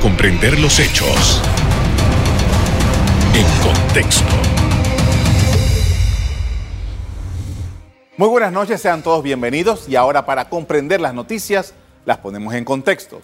comprender 0.00 0.58
los 0.58 0.78
hechos 0.78 1.40
en 3.34 3.46
contexto. 3.62 4.24
Muy 8.16 8.28
buenas 8.28 8.52
noches, 8.52 8.80
sean 8.80 9.02
todos 9.02 9.22
bienvenidos 9.22 9.88
y 9.88 9.96
ahora 9.96 10.24
para 10.24 10.48
comprender 10.48 11.00
las 11.00 11.14
noticias 11.14 11.74
las 12.04 12.18
ponemos 12.18 12.54
en 12.54 12.64
contexto. 12.64 13.20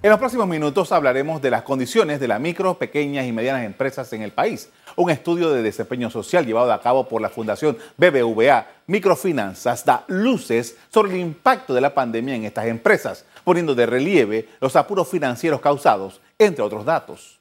En 0.00 0.10
los 0.10 0.20
próximos 0.20 0.46
minutos 0.46 0.92
hablaremos 0.92 1.42
de 1.42 1.50
las 1.50 1.62
condiciones 1.62 2.20
de 2.20 2.28
las 2.28 2.40
micro, 2.40 2.78
pequeñas 2.78 3.26
y 3.26 3.32
medianas 3.32 3.64
empresas 3.64 4.12
en 4.12 4.22
el 4.22 4.30
país. 4.30 4.70
Un 4.94 5.10
estudio 5.10 5.50
de 5.50 5.60
desempeño 5.60 6.08
social 6.08 6.46
llevado 6.46 6.72
a 6.72 6.80
cabo 6.80 7.08
por 7.08 7.20
la 7.20 7.28
Fundación 7.28 7.76
BBVA 7.96 8.64
Microfinanzas 8.86 9.84
da 9.84 10.04
luces 10.06 10.76
sobre 10.88 11.12
el 11.12 11.18
impacto 11.18 11.74
de 11.74 11.80
la 11.80 11.92
pandemia 11.92 12.36
en 12.36 12.44
estas 12.44 12.66
empresas, 12.66 13.24
poniendo 13.48 13.74
de 13.74 13.86
relieve 13.86 14.46
los 14.60 14.76
apuros 14.76 15.08
financieros 15.08 15.62
causados, 15.62 16.20
entre 16.38 16.62
otros 16.62 16.84
datos. 16.84 17.40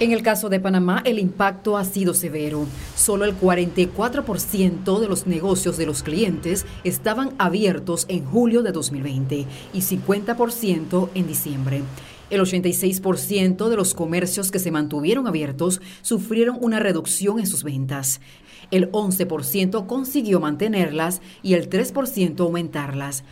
En 0.00 0.12
el 0.12 0.22
caso 0.22 0.50
de 0.50 0.60
Panamá, 0.60 1.00
el 1.06 1.18
impacto 1.18 1.78
ha 1.78 1.84
sido 1.86 2.12
severo. 2.12 2.66
Solo 2.94 3.24
el 3.24 3.34
44% 3.40 4.98
de 5.00 5.08
los 5.08 5.26
negocios 5.26 5.78
de 5.78 5.86
los 5.86 6.02
clientes 6.02 6.66
estaban 6.84 7.32
abiertos 7.38 8.04
en 8.10 8.26
julio 8.26 8.62
de 8.62 8.72
2020 8.72 9.46
y 9.72 9.80
50% 9.80 11.08
en 11.14 11.26
diciembre. 11.26 11.82
El 12.28 12.42
86% 12.42 13.68
de 13.70 13.76
los 13.76 13.94
comercios 13.94 14.50
que 14.50 14.58
se 14.58 14.70
mantuvieron 14.70 15.26
abiertos 15.26 15.80
sufrieron 16.02 16.58
una 16.60 16.80
reducción 16.80 17.38
en 17.38 17.46
sus 17.46 17.64
ventas. 17.64 18.20
El 18.70 18.90
11% 18.92 19.86
consiguió 19.86 20.40
mantenerlas 20.40 21.20
y 21.42 21.54
el 21.54 21.68
3% 21.68 22.40
aumentarlas. 22.40 23.24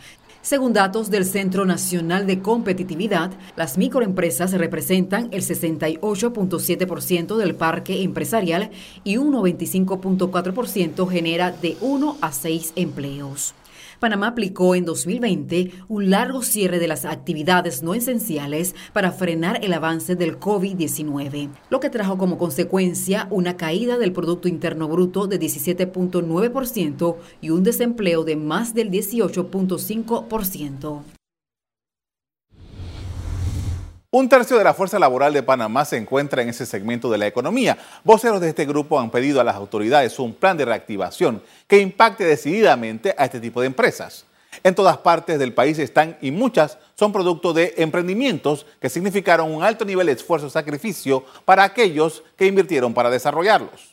Según 0.43 0.73
datos 0.73 1.09
del 1.09 1.23
Centro 1.23 1.63
Nacional 1.63 2.27
de 2.27 2.41
Competitividad, 2.41 3.31
las 3.55 3.77
microempresas 3.77 4.51
representan 4.51 5.29
el 5.31 5.41
68.7% 5.41 7.37
del 7.37 7.55
parque 7.55 8.03
empresarial 8.03 8.69
y 9.05 9.15
un 9.15 9.31
95.4% 9.31 11.09
genera 11.09 11.51
de 11.53 11.77
1 11.79 12.17
a 12.19 12.33
6 12.33 12.73
empleos. 12.75 13.55
Panamá 14.03 14.27
aplicó 14.27 14.75
en 14.75 14.83
2020 14.83 15.71
un 15.87 16.09
largo 16.09 16.41
cierre 16.41 16.77
de 16.77 16.89
las 16.89 17.05
actividades 17.05 17.83
no 17.83 17.93
esenciales 17.93 18.75
para 18.91 19.13
frenar 19.13 19.63
el 19.63 19.71
avance 19.71 20.17
del 20.17 20.41
COVID-19, 20.41 21.47
lo 21.69 21.79
que 21.79 21.89
trajo 21.89 22.17
como 22.17 22.37
consecuencia 22.37 23.29
una 23.31 23.55
caída 23.55 23.97
del 23.97 24.11
Producto 24.11 24.49
Interno 24.49 24.89
Bruto 24.89 25.27
de 25.27 25.39
17.9% 25.39 27.15
y 27.39 27.51
un 27.51 27.63
desempleo 27.63 28.25
de 28.25 28.35
más 28.35 28.73
del 28.73 28.91
18.5%. 28.91 31.22
Un 34.15 34.29
tercio 34.29 34.59
de 34.59 34.63
la 34.63 34.75
fuerza 34.75 34.99
laboral 34.99 35.33
de 35.33 35.41
Panamá 35.41 35.85
se 35.85 35.97
encuentra 35.97 36.43
en 36.43 36.49
ese 36.49 36.67
segmento 36.67 37.09
de 37.09 37.17
la 37.17 37.25
economía. 37.25 37.79
Voceros 38.03 38.41
de 38.41 38.49
este 38.49 38.63
grupo 38.63 38.99
han 38.99 39.09
pedido 39.09 39.41
a 39.41 39.43
las 39.43 39.55
autoridades 39.55 40.19
un 40.19 40.35
plan 40.35 40.55
de 40.55 40.65
reactivación 40.65 41.41
que 41.65 41.79
impacte 41.79 42.23
decididamente 42.23 43.15
a 43.17 43.25
este 43.25 43.39
tipo 43.39 43.59
de 43.59 43.65
empresas. 43.65 44.27
En 44.63 44.75
todas 44.75 44.97
partes 44.99 45.39
del 45.39 45.55
país 45.55 45.79
están 45.79 46.15
y 46.21 46.29
muchas 46.29 46.77
son 46.93 47.11
producto 47.11 47.53
de 47.53 47.73
emprendimientos 47.77 48.67
que 48.79 48.87
significaron 48.87 49.51
un 49.51 49.63
alto 49.63 49.83
nivel 49.83 50.05
de 50.05 50.13
esfuerzo 50.13 50.45
y 50.45 50.51
sacrificio 50.51 51.25
para 51.43 51.63
aquellos 51.63 52.21
que 52.37 52.45
invirtieron 52.45 52.93
para 52.93 53.09
desarrollarlos. 53.09 53.92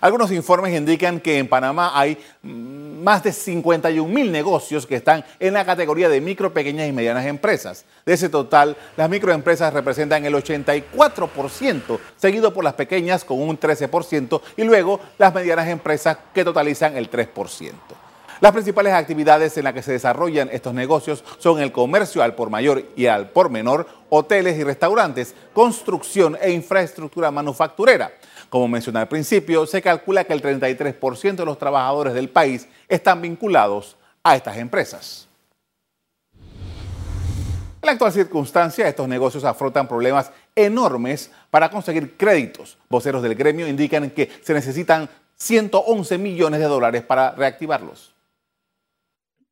Algunos 0.00 0.32
informes 0.32 0.76
indican 0.76 1.20
que 1.20 1.38
en 1.38 1.48
Panamá 1.48 1.92
hay 1.94 2.18
más 2.42 3.22
de 3.22 3.32
51 3.32 4.12
mil 4.12 4.32
negocios 4.32 4.86
que 4.86 4.96
están 4.96 5.24
en 5.38 5.54
la 5.54 5.64
categoría 5.64 6.08
de 6.08 6.20
micro, 6.20 6.52
pequeñas 6.52 6.88
y 6.88 6.92
medianas 6.92 7.24
empresas. 7.24 7.84
De 8.04 8.12
ese 8.12 8.28
total, 8.28 8.76
las 8.96 9.08
microempresas 9.08 9.72
representan 9.72 10.24
el 10.24 10.34
84%, 10.34 11.98
seguido 12.16 12.52
por 12.52 12.64
las 12.64 12.74
pequeñas 12.74 13.24
con 13.24 13.40
un 13.40 13.58
13% 13.58 14.40
y 14.56 14.64
luego 14.64 15.00
las 15.18 15.32
medianas 15.32 15.68
empresas 15.68 16.18
que 16.34 16.44
totalizan 16.44 16.96
el 16.96 17.08
3%. 17.08 17.72
Las 18.40 18.52
principales 18.52 18.92
actividades 18.92 19.56
en 19.56 19.64
las 19.64 19.72
que 19.72 19.82
se 19.82 19.92
desarrollan 19.92 20.50
estos 20.52 20.74
negocios 20.74 21.24
son 21.38 21.58
el 21.58 21.72
comercio 21.72 22.22
al 22.22 22.34
por 22.34 22.50
mayor 22.50 22.84
y 22.94 23.06
al 23.06 23.30
por 23.30 23.48
menor, 23.48 23.86
hoteles 24.10 24.58
y 24.58 24.64
restaurantes, 24.64 25.34
construcción 25.54 26.36
e 26.42 26.50
infraestructura 26.50 27.30
manufacturera. 27.30 28.12
Como 28.50 28.68
mencioné 28.68 28.98
al 28.98 29.08
principio, 29.08 29.66
se 29.66 29.80
calcula 29.80 30.24
que 30.24 30.34
el 30.34 30.42
33% 30.42 31.36
de 31.36 31.44
los 31.46 31.58
trabajadores 31.58 32.12
del 32.12 32.28
país 32.28 32.68
están 32.88 33.22
vinculados 33.22 33.96
a 34.22 34.36
estas 34.36 34.58
empresas. 34.58 35.26
En 37.86 37.88
la 37.88 37.92
actual 37.92 38.12
circunstancia, 38.12 38.86
estos 38.86 39.08
negocios 39.08 39.44
afrontan 39.44 39.88
problemas 39.88 40.30
enormes 40.54 41.30
para 41.50 41.70
conseguir 41.70 42.16
créditos. 42.18 42.76
Voceros 42.90 43.22
del 43.22 43.34
gremio 43.34 43.66
indican 43.66 44.10
que 44.10 44.30
se 44.42 44.52
necesitan 44.52 45.08
111 45.36 46.18
millones 46.18 46.60
de 46.60 46.66
dólares 46.66 47.02
para 47.02 47.30
reactivarlos. 47.30 48.15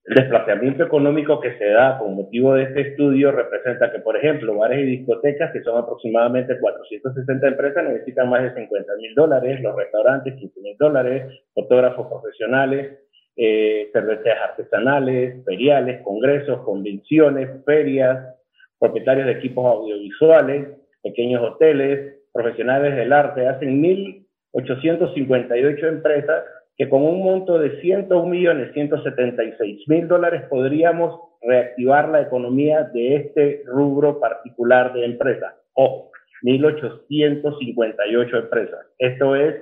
El 0.04 0.16
desplazamiento 0.16 0.84
económico 0.84 1.41
que 1.41 1.56
se 1.56 1.65
da 1.70 1.98
con 1.98 2.15
motivo 2.15 2.53
de 2.53 2.65
este 2.65 2.91
estudio 2.91 3.32
representa 3.32 3.91
que, 3.91 4.00
por 4.00 4.19
ejemplo, 4.19 4.54
bares 4.54 4.81
y 4.81 4.98
discotecas, 4.98 5.50
que 5.50 5.62
son 5.62 5.78
aproximadamente 5.78 6.60
460 6.60 7.48
empresas, 7.48 7.84
necesitan 7.84 8.28
más 8.28 8.43
de 8.43 8.54
50 8.54 8.97
mil 8.97 9.14
dólares, 9.14 9.62
los 9.62 9.75
restaurantes 9.75 10.34
15 10.34 10.60
mil 10.60 10.76
dólares, 10.78 11.32
fotógrafos 11.54 12.06
profesionales, 12.09 12.98
eh, 13.37 13.91
artesanales, 13.94 15.43
feriales, 15.47 16.03
congresos, 16.03 16.60
convenciones, 16.64 17.64
ferias, 17.64 18.37
propietarios 18.78 19.26
de 19.26 19.32
equipos 19.32 19.64
audiovisuales, 19.64 20.69
pequeños 21.03 21.43
hoteles, 21.43 22.20
profesionales 22.31 22.94
del 22.94 23.10
arte, 23.10 23.48
hacen 23.48 23.82
1.858 23.82 25.88
empresas 25.88 26.44
que 26.76 26.88
con 26.88 27.02
un 27.02 27.22
monto 27.22 27.58
de 27.58 27.80
101 27.80 28.26
millones 28.26 28.72
176 28.72 29.88
mil 29.88 30.08
dólares 30.08 30.42
podríamos 30.48 31.20
reactivar 31.42 32.08
la 32.08 32.22
economía 32.22 32.84
de 32.84 33.16
este 33.16 33.62
rubro 33.66 34.18
particular 34.18 34.92
de 34.92 35.04
empresas. 35.04 35.54
Ojo, 35.74 36.10
1.858 36.42 38.38
empresas. 38.38 38.86
Esto 38.98 39.36
es 39.36 39.56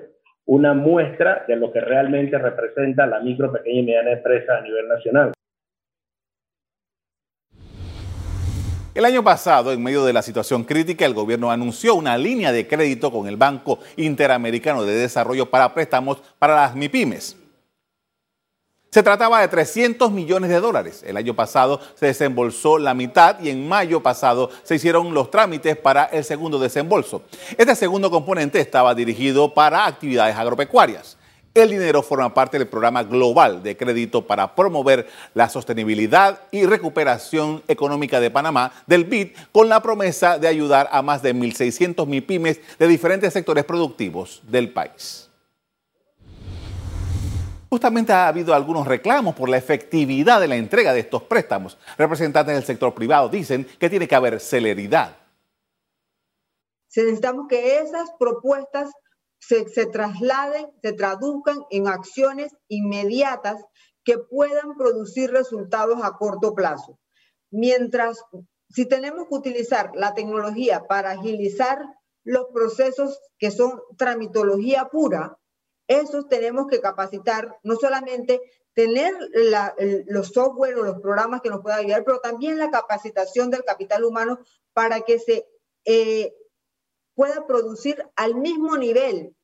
una 0.46 0.74
muestra 0.74 1.44
de 1.46 1.56
lo 1.56 1.72
que 1.72 1.80
realmente 1.80 2.38
representa 2.38 3.06
la 3.06 3.20
micro, 3.20 3.52
pequeña 3.52 3.80
y 3.80 3.84
mediana 3.84 4.12
empresa 4.12 4.58
a 4.58 4.62
nivel 4.62 4.88
nacional. 4.88 5.32
El 8.94 9.06
año 9.06 9.24
pasado, 9.24 9.72
en 9.72 9.82
medio 9.82 10.04
de 10.04 10.12
la 10.12 10.20
situación 10.20 10.64
crítica, 10.64 11.06
el 11.06 11.14
gobierno 11.14 11.50
anunció 11.50 11.94
una 11.94 12.18
línea 12.18 12.52
de 12.52 12.68
crédito 12.68 13.10
con 13.10 13.26
el 13.26 13.38
Banco 13.38 13.78
Interamericano 13.96 14.84
de 14.84 14.92
Desarrollo 14.92 15.48
para 15.48 15.72
préstamos 15.72 16.18
para 16.38 16.56
las 16.56 16.74
MIPIMES. 16.76 17.36
Se 18.90 19.02
trataba 19.02 19.40
de 19.40 19.48
300 19.48 20.12
millones 20.12 20.50
de 20.50 20.60
dólares. 20.60 21.02
El 21.06 21.16
año 21.16 21.34
pasado 21.34 21.80
se 21.94 22.04
desembolsó 22.04 22.76
la 22.76 22.92
mitad 22.92 23.40
y 23.40 23.48
en 23.48 23.66
mayo 23.66 24.02
pasado 24.02 24.50
se 24.62 24.74
hicieron 24.74 25.14
los 25.14 25.30
trámites 25.30 25.74
para 25.78 26.04
el 26.04 26.22
segundo 26.22 26.58
desembolso. 26.58 27.22
Este 27.56 27.74
segundo 27.74 28.10
componente 28.10 28.60
estaba 28.60 28.94
dirigido 28.94 29.54
para 29.54 29.86
actividades 29.86 30.36
agropecuarias. 30.36 31.16
El 31.54 31.68
dinero 31.68 32.02
forma 32.02 32.32
parte 32.32 32.58
del 32.58 32.66
programa 32.66 33.02
global 33.02 33.62
de 33.62 33.76
crédito 33.76 34.26
para 34.26 34.54
promover 34.54 35.06
la 35.34 35.50
sostenibilidad 35.50 36.40
y 36.50 36.64
recuperación 36.64 37.62
económica 37.68 38.20
de 38.20 38.30
Panamá, 38.30 38.72
del 38.86 39.04
BID, 39.04 39.32
con 39.52 39.68
la 39.68 39.82
promesa 39.82 40.38
de 40.38 40.48
ayudar 40.48 40.88
a 40.90 41.02
más 41.02 41.20
de 41.20 41.34
1.600 41.34 42.06
MIPIMES 42.06 42.58
de 42.78 42.88
diferentes 42.88 43.34
sectores 43.34 43.64
productivos 43.64 44.40
del 44.48 44.72
país. 44.72 45.28
Justamente 47.68 48.14
ha 48.14 48.28
habido 48.28 48.54
algunos 48.54 48.86
reclamos 48.86 49.34
por 49.34 49.50
la 49.50 49.58
efectividad 49.58 50.40
de 50.40 50.48
la 50.48 50.56
entrega 50.56 50.94
de 50.94 51.00
estos 51.00 51.22
préstamos. 51.22 51.76
Representantes 51.98 52.54
del 52.54 52.64
sector 52.64 52.94
privado 52.94 53.28
dicen 53.28 53.66
que 53.78 53.90
tiene 53.90 54.08
que 54.08 54.14
haber 54.14 54.40
celeridad. 54.40 55.16
Necesitamos 56.94 57.46
que 57.48 57.78
esas 57.78 58.10
propuestas 58.18 58.90
se, 59.42 59.86
trasladen, 59.86 60.68
se 60.82 60.92
traduzcan 60.92 61.64
en 61.70 61.88
acciones 61.88 62.54
inmediatas 62.68 63.62
que 64.04 64.18
puedan 64.18 64.76
producir 64.76 65.30
resultados 65.30 65.98
a 66.02 66.12
corto 66.12 66.54
plazo. 66.54 66.98
Mientras, 67.50 68.24
si 68.68 68.86
tenemos 68.86 69.28
que 69.28 69.34
utilizar 69.34 69.90
la 69.94 70.14
tecnología 70.14 70.84
para 70.88 71.10
agilizar 71.10 71.84
los 72.24 72.46
procesos 72.54 73.20
que 73.38 73.50
son 73.50 73.80
tramitología 73.98 74.88
pura, 74.90 75.36
esos 75.88 76.28
tenemos 76.28 76.68
que 76.68 76.80
capacitar, 76.80 77.58
no 77.64 77.74
solamente 77.74 78.40
tener 78.74 79.12
los 80.06 80.28
software 80.28 80.76
o 80.76 80.84
los 80.84 81.00
programas 81.00 81.42
que 81.42 81.50
nos 81.50 81.62
puedan 81.62 81.80
ayudar, 81.80 82.04
pero 82.04 82.20
también 82.20 82.58
la 82.58 82.70
capacitación 82.70 83.50
del 83.50 83.64
capital 83.64 84.04
humano 84.04 84.38
para 84.72 85.00
que 85.00 85.18
se 85.18 85.46
eh, 85.84 86.32
pueda 87.14 87.46
producir 87.46 88.04
al 88.16 88.34
mismo 88.34 88.76
nivel, 88.76 89.34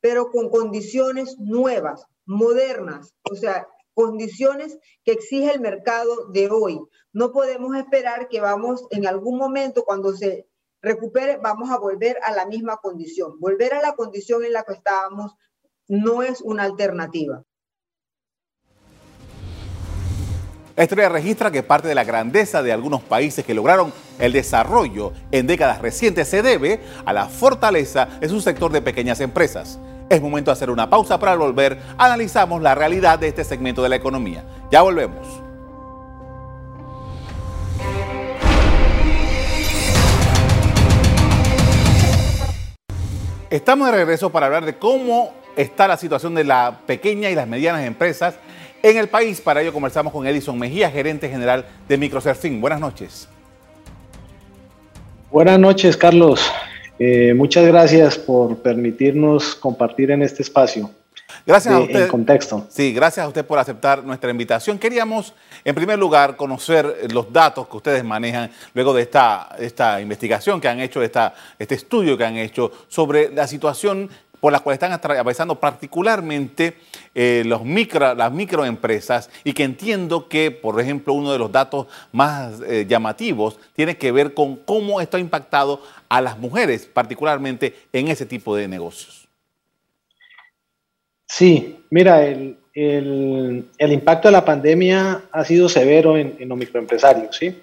pero 0.00 0.30
con 0.30 0.50
condiciones 0.50 1.36
nuevas, 1.38 2.04
modernas, 2.24 3.14
o 3.30 3.34
sea, 3.34 3.66
condiciones 3.94 4.78
que 5.04 5.12
exige 5.12 5.52
el 5.52 5.60
mercado 5.60 6.28
de 6.28 6.48
hoy. 6.50 6.80
No 7.12 7.32
podemos 7.32 7.74
esperar 7.76 8.28
que 8.28 8.40
vamos 8.40 8.86
en 8.90 9.06
algún 9.06 9.38
momento 9.38 9.84
cuando 9.84 10.12
se 10.16 10.46
recupere, 10.80 11.38
vamos 11.38 11.70
a 11.70 11.78
volver 11.78 12.18
a 12.22 12.32
la 12.32 12.46
misma 12.46 12.76
condición. 12.76 13.40
Volver 13.40 13.74
a 13.74 13.82
la 13.82 13.94
condición 13.96 14.44
en 14.44 14.52
la 14.52 14.62
que 14.62 14.74
estábamos 14.74 15.34
no 15.88 16.22
es 16.22 16.40
una 16.42 16.64
alternativa. 16.64 17.42
La 20.78 20.84
historia 20.84 21.08
registra 21.08 21.50
que 21.50 21.64
parte 21.64 21.88
de 21.88 21.94
la 21.96 22.04
grandeza 22.04 22.62
de 22.62 22.72
algunos 22.72 23.02
países 23.02 23.44
que 23.44 23.52
lograron 23.52 23.92
el 24.20 24.32
desarrollo 24.32 25.12
en 25.32 25.48
décadas 25.48 25.82
recientes 25.82 26.28
se 26.28 26.40
debe 26.40 26.80
a 27.04 27.12
la 27.12 27.26
fortaleza 27.26 28.06
de 28.20 28.28
su 28.28 28.40
sector 28.40 28.70
de 28.70 28.80
pequeñas 28.80 29.20
empresas. 29.20 29.80
Es 30.08 30.22
momento 30.22 30.52
de 30.52 30.52
hacer 30.52 30.70
una 30.70 30.88
pausa 30.88 31.18
para 31.18 31.34
volver. 31.34 31.80
Analizamos 31.98 32.62
la 32.62 32.76
realidad 32.76 33.18
de 33.18 33.26
este 33.26 33.42
segmento 33.42 33.82
de 33.82 33.88
la 33.88 33.96
economía. 33.96 34.44
Ya 34.70 34.82
volvemos. 34.82 35.26
Estamos 43.50 43.90
de 43.90 43.96
regreso 43.96 44.30
para 44.30 44.46
hablar 44.46 44.64
de 44.64 44.78
cómo 44.78 45.32
está 45.58 45.88
la 45.88 45.96
situación 45.96 46.34
de 46.36 46.44
la 46.44 46.78
pequeña 46.86 47.28
y 47.28 47.34
las 47.34 47.48
medianas 47.48 47.84
empresas 47.84 48.36
en 48.80 48.96
el 48.96 49.08
país. 49.08 49.40
Para 49.40 49.60
ello 49.60 49.72
conversamos 49.72 50.12
con 50.12 50.26
Edison 50.26 50.56
Mejía, 50.56 50.88
gerente 50.88 51.28
general 51.28 51.66
de 51.88 51.98
Microsurfing. 51.98 52.60
Buenas 52.60 52.80
noches. 52.80 53.28
Buenas 55.30 55.58
noches, 55.58 55.96
Carlos. 55.96 56.50
Eh, 56.98 57.34
muchas 57.34 57.66
gracias 57.66 58.16
por 58.16 58.58
permitirnos 58.58 59.56
compartir 59.56 60.12
en 60.12 60.22
este 60.22 60.42
espacio. 60.42 60.90
Gracias 61.44 61.74
a 61.74 61.80
usted. 61.80 62.02
En 62.02 62.08
contexto. 62.08 62.66
Sí, 62.70 62.92
gracias 62.92 63.24
a 63.24 63.28
usted 63.28 63.44
por 63.44 63.58
aceptar 63.58 64.04
nuestra 64.04 64.30
invitación. 64.30 64.78
Queríamos, 64.78 65.34
en 65.64 65.74
primer 65.74 65.98
lugar, 65.98 66.36
conocer 66.36 67.08
los 67.12 67.32
datos 67.32 67.68
que 67.68 67.76
ustedes 67.76 68.04
manejan 68.04 68.50
luego 68.74 68.94
de 68.94 69.02
esta, 69.02 69.56
esta 69.58 70.00
investigación 70.00 70.60
que 70.60 70.68
han 70.68 70.80
hecho, 70.80 71.02
esta, 71.02 71.34
este 71.58 71.74
estudio 71.74 72.16
que 72.16 72.24
han 72.24 72.36
hecho 72.36 72.70
sobre 72.88 73.30
la 73.30 73.46
situación 73.46 74.08
por 74.40 74.52
las 74.52 74.62
cuales 74.62 74.76
están 74.76 74.92
atravesando 74.92 75.56
particularmente 75.56 76.74
eh, 77.14 77.42
los 77.46 77.64
micro, 77.64 78.14
las 78.14 78.32
microempresas 78.32 79.30
y 79.44 79.52
que 79.52 79.64
entiendo 79.64 80.28
que, 80.28 80.50
por 80.50 80.80
ejemplo, 80.80 81.12
uno 81.12 81.32
de 81.32 81.38
los 81.38 81.50
datos 81.50 81.86
más 82.12 82.60
eh, 82.66 82.86
llamativos 82.88 83.58
tiene 83.74 83.96
que 83.96 84.12
ver 84.12 84.34
con 84.34 84.56
cómo 84.56 85.00
esto 85.00 85.16
ha 85.16 85.20
impactado 85.20 85.82
a 86.08 86.20
las 86.20 86.38
mujeres, 86.38 86.86
particularmente 86.86 87.74
en 87.92 88.08
ese 88.08 88.26
tipo 88.26 88.54
de 88.56 88.68
negocios. 88.68 89.28
Sí, 91.26 91.76
mira, 91.90 92.24
el, 92.24 92.56
impacto 93.78 94.28
de 94.28 94.32
la 94.32 94.44
pandemia 94.44 95.22
ha 95.30 95.44
sido 95.44 95.68
severo 95.68 96.16
en, 96.16 96.36
en 96.38 96.48
los 96.48 96.56
microempresarios, 96.56 97.36
¿sí? 97.36 97.54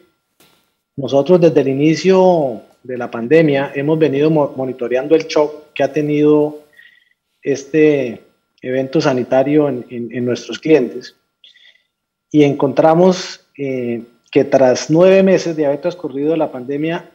Nosotros 0.98 1.42
desde 1.42 1.62
el 1.62 1.70
inicio 1.70 2.62
de 2.84 2.98
la 2.98 3.10
pandemia 3.10 3.72
hemos 3.76 3.98
venido 3.98 4.30
monitoreando 4.30 5.16
el 5.16 5.26
shock 5.26 5.74
que 5.74 5.84
ha 5.84 5.92
tenido 5.92 6.60
este 7.46 8.24
evento 8.62 9.00
sanitario 9.00 9.70
en, 9.70 10.26
nuestros 10.26 10.58
clientes 10.58 11.16
y 12.32 12.44
encontramos 12.44 13.46
eh, 13.58 14.02
que 14.32 14.44
tras 14.44 14.90
nueve 14.90 15.22
meses 15.22 15.56
de 15.56 15.68
haber 15.68 15.80
transcurrido 15.80 16.36
la 16.36 16.52
pandemia, 16.52 17.12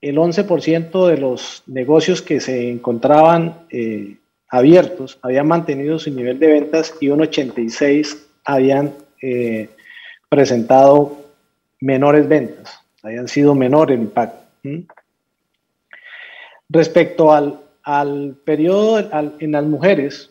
el 0.00 0.16
11% 0.16 1.08
de 1.08 1.18
los 1.18 1.64
negocios 1.66 2.22
que 2.22 2.38
se 2.38 2.70
encontraban 2.70 3.66
eh, 3.70 4.16
abiertos 4.48 5.18
habían 5.20 5.48
mantenido 5.48 5.98
su 5.98 6.12
nivel 6.12 6.38
de 6.38 6.46
ventas 6.46 6.94
y 7.00 7.08
un 7.08 7.20
86% 7.20 8.18
habían 8.44 8.94
eh, 9.20 9.68
presentado 10.28 11.24
menores 11.80 12.28
ventas, 12.28 12.80
habían 13.02 13.26
sido 13.26 13.56
menor 13.56 13.90
el 13.90 14.00
impacto. 14.00 14.46
Respecto 16.68 17.32
al, 17.32 17.60
al 17.86 18.36
periodo 18.44 18.98
en 19.38 19.52
las 19.52 19.64
mujeres, 19.64 20.30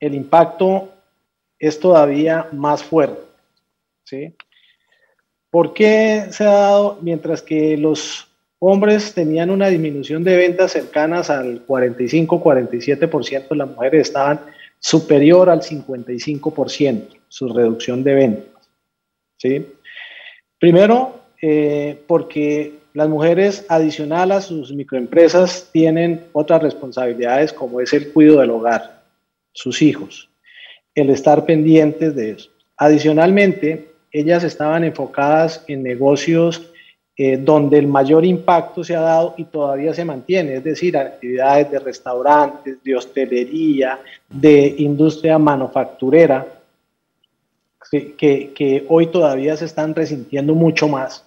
el 0.00 0.16
impacto 0.16 0.92
es 1.56 1.78
todavía 1.78 2.48
más 2.50 2.82
fuerte. 2.82 3.22
¿sí? 4.02 4.34
¿Por 5.48 5.74
qué 5.74 6.26
se 6.30 6.42
ha 6.42 6.50
dado 6.52 6.98
mientras 7.00 7.40
que 7.40 7.76
los 7.76 8.26
hombres 8.58 9.14
tenían 9.14 9.50
una 9.50 9.68
disminución 9.68 10.24
de 10.24 10.36
ventas 10.36 10.72
cercanas 10.72 11.30
al 11.30 11.64
45-47%, 11.68 13.54
las 13.54 13.68
mujeres 13.68 14.08
estaban 14.08 14.40
superior 14.80 15.50
al 15.50 15.62
55% 15.62 17.06
su 17.28 17.48
reducción 17.48 18.02
de 18.02 18.14
ventas? 18.14 18.68
¿sí? 19.36 19.64
Primero, 20.58 21.20
eh, 21.40 22.02
porque 22.08 22.81
las 22.94 23.08
mujeres, 23.08 23.64
adicional 23.68 24.32
a 24.32 24.40
sus 24.40 24.72
microempresas, 24.72 25.68
tienen 25.72 26.26
otras 26.32 26.62
responsabilidades 26.62 27.52
como 27.52 27.80
es 27.80 27.92
el 27.92 28.12
cuidado 28.12 28.40
del 28.40 28.50
hogar, 28.50 29.02
sus 29.52 29.80
hijos, 29.80 30.28
el 30.94 31.10
estar 31.10 31.46
pendientes 31.46 32.14
de 32.14 32.32
eso. 32.32 32.50
Adicionalmente, 32.76 33.92
ellas 34.10 34.44
estaban 34.44 34.84
enfocadas 34.84 35.64
en 35.68 35.82
negocios 35.82 36.68
eh, 37.16 37.38
donde 37.38 37.78
el 37.78 37.86
mayor 37.86 38.24
impacto 38.24 38.84
se 38.84 38.94
ha 38.94 39.00
dado 39.00 39.34
y 39.38 39.44
todavía 39.44 39.94
se 39.94 40.04
mantiene, 40.04 40.54
es 40.54 40.64
decir, 40.64 40.96
actividades 40.96 41.70
de 41.70 41.78
restaurantes, 41.78 42.82
de 42.82 42.96
hostelería, 42.96 43.98
de 44.28 44.74
industria 44.78 45.38
manufacturera, 45.38 46.46
que, 47.90 48.52
que 48.54 48.84
hoy 48.88 49.08
todavía 49.08 49.54
se 49.56 49.66
están 49.66 49.94
resintiendo 49.94 50.54
mucho 50.54 50.88
más 50.88 51.26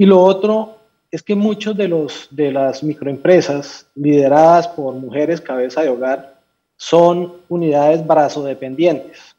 y 0.00 0.06
lo 0.06 0.18
otro 0.18 0.78
es 1.10 1.22
que 1.22 1.34
muchos 1.34 1.76
de, 1.76 1.86
los, 1.86 2.26
de 2.30 2.50
las 2.50 2.82
microempresas 2.82 3.86
lideradas 3.94 4.66
por 4.66 4.94
mujeres 4.94 5.42
cabeza 5.42 5.82
de 5.82 5.90
hogar 5.90 6.40
son 6.78 7.34
unidades 7.50 8.06
brazodependientes. 8.06 9.36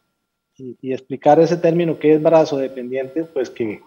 Y, 0.55 0.77
y 0.79 0.93
explicar 0.93 1.39
ese 1.39 1.57
término, 1.57 1.97
¿qué 1.97 2.13
es 2.13 2.21
brazodependiente? 2.21 3.23
Pues 3.23 3.49
que 3.49 3.81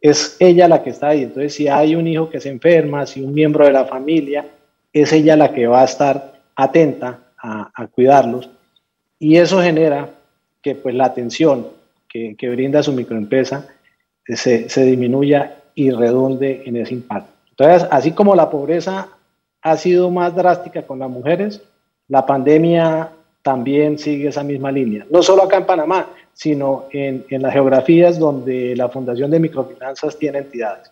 es 0.00 0.38
ella 0.40 0.68
la 0.68 0.82
que 0.82 0.88
está 0.88 1.08
ahí. 1.08 1.24
Entonces, 1.24 1.52
si 1.52 1.68
hay 1.68 1.96
un 1.96 2.06
hijo 2.06 2.30
que 2.30 2.40
se 2.40 2.48
enferma, 2.48 3.04
si 3.04 3.20
un 3.20 3.34
miembro 3.34 3.66
de 3.66 3.72
la 3.72 3.84
familia, 3.84 4.46
es 4.90 5.12
ella 5.12 5.36
la 5.36 5.52
que 5.52 5.66
va 5.66 5.82
a 5.82 5.84
estar 5.84 6.40
atenta 6.56 7.24
a, 7.36 7.88
cuidarlos. 7.88 8.48
Y 9.18 9.36
eso 9.36 9.60
genera 9.60 10.08
que 10.62 10.76
pues, 10.76 10.94
la 10.94 11.04
atención 11.04 11.68
que, 12.08 12.36
que 12.38 12.48
brinda 12.48 12.82
su 12.82 12.94
microempresa 12.94 13.68
se, 14.26 14.70
se 14.70 14.84
disminuya 14.86 15.58
y 15.74 15.90
redonde 15.90 16.62
en 16.66 16.76
ese 16.76 16.94
impacto. 16.94 17.30
Entonces, 17.50 17.88
así 17.90 18.12
como 18.12 18.34
la 18.34 18.50
pobreza 18.50 19.08
ha 19.62 19.76
sido 19.76 20.10
más 20.10 20.34
drástica 20.34 20.82
con 20.82 20.98
las 20.98 21.10
mujeres, 21.10 21.62
la 22.08 22.26
pandemia 22.26 23.10
también 23.42 23.98
sigue 23.98 24.28
esa 24.28 24.42
misma 24.42 24.72
línea. 24.72 25.06
No 25.10 25.22
solo 25.22 25.42
acá 25.42 25.58
en 25.58 25.66
Panamá, 25.66 26.08
sino 26.32 26.86
en, 26.90 27.24
las 27.30 27.52
geografías 27.52 28.18
donde 28.18 28.74
la 28.76 28.88
Fundación 28.88 29.30
de 29.30 29.38
Microfinanzas 29.38 30.18
tiene 30.18 30.38
entidades. 30.38 30.90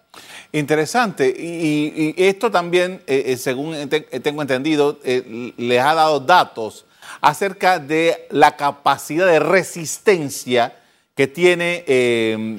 Interesante. 0.52 1.34
Y, 1.36 2.14
esto 2.16 2.50
también, 2.50 3.00
eh, 3.06 3.24
eh, 3.26 3.36
según 3.36 3.74
tengo 3.88 4.42
entendido, 4.42 4.98
eh, 5.04 5.52
les 5.56 5.80
ha 5.80 5.94
dado 5.94 6.20
datos 6.20 6.86
acerca 7.20 7.78
de 7.78 8.26
la 8.30 8.56
capacidad 8.56 9.26
de 9.26 9.40
resistencia 9.40 10.74
que 11.14 11.26
tiene 11.26 11.84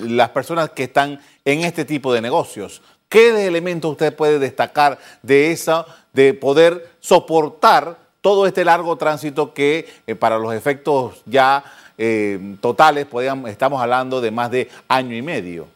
las 0.01 0.29
personas 0.29 0.69
que 0.71 0.83
están 0.83 1.19
en 1.45 1.61
este 1.61 1.85
tipo 1.85 2.13
de 2.13 2.21
negocios. 2.21 2.81
¿Qué 3.13 3.45
elementos 3.45 3.91
usted 3.91 4.15
puede 4.15 4.39
destacar 4.39 4.97
de 5.21 5.51
eso, 5.51 5.85
de 6.13 6.33
poder 6.33 6.89
soportar 6.99 7.97
todo 8.21 8.47
este 8.47 8.65
largo 8.65 8.95
tránsito 8.95 9.53
que 9.53 9.87
eh, 10.07 10.15
para 10.15 10.39
los 10.39 10.53
efectos 10.53 11.21
ya 11.25 11.63
eh, 11.97 12.55
totales 12.59 13.05
estamos 13.47 13.81
hablando 13.81 14.19
de 14.19 14.31
más 14.31 14.49
de 14.49 14.67
año 14.87 15.15
y 15.15 15.21
medio? 15.21 15.67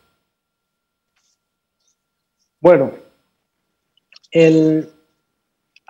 Bueno, 2.60 2.91
el, 4.31 4.89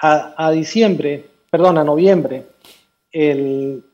a, 0.02 0.48
a 0.48 0.52
diciembre, 0.52 1.30
perdón, 1.50 1.78
a 1.78 1.84
noviembre, 1.86 2.46
el, 3.12 3.86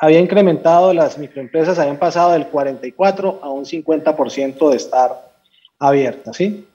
había 0.00 0.18
incrementado, 0.18 0.94
las 0.94 1.18
microempresas 1.18 1.78
habían 1.78 1.98
pasado 1.98 2.32
del 2.32 2.46
44 2.46 3.40
a 3.42 3.50
un 3.50 3.66
50% 3.66 4.70
de 4.70 4.76
estar 4.76 5.30
abiertas, 5.78 6.36
¿sí? 6.36 6.66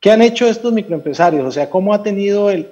¿Qué 0.00 0.10
han 0.10 0.22
hecho 0.22 0.48
estos 0.48 0.72
microempresarios? 0.72 1.44
O 1.44 1.52
sea, 1.52 1.68
¿cómo 1.68 1.92
ha 1.92 2.02
tenido 2.02 2.50
el, 2.50 2.66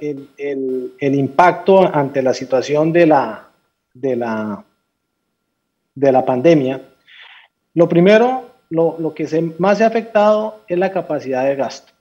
impacto 0.98 1.94
ante 1.94 2.22
la 2.22 2.32
situación 2.32 2.90
de 2.90 3.06
la, 3.06 3.48
de 3.92 4.16
la, 4.16 4.64
de 5.94 6.12
la 6.12 6.24
pandemia? 6.24 6.80
Lo 7.74 7.86
primero, 7.86 8.50
lo, 8.70 9.12
que 9.14 9.28
se, 9.28 9.42
más 9.58 9.76
se 9.76 9.84
ha 9.84 9.88
afectado 9.88 10.62
es 10.68 10.78
la 10.78 10.90
capacidad 10.90 11.44
de 11.44 11.56
gasto, 11.56 11.92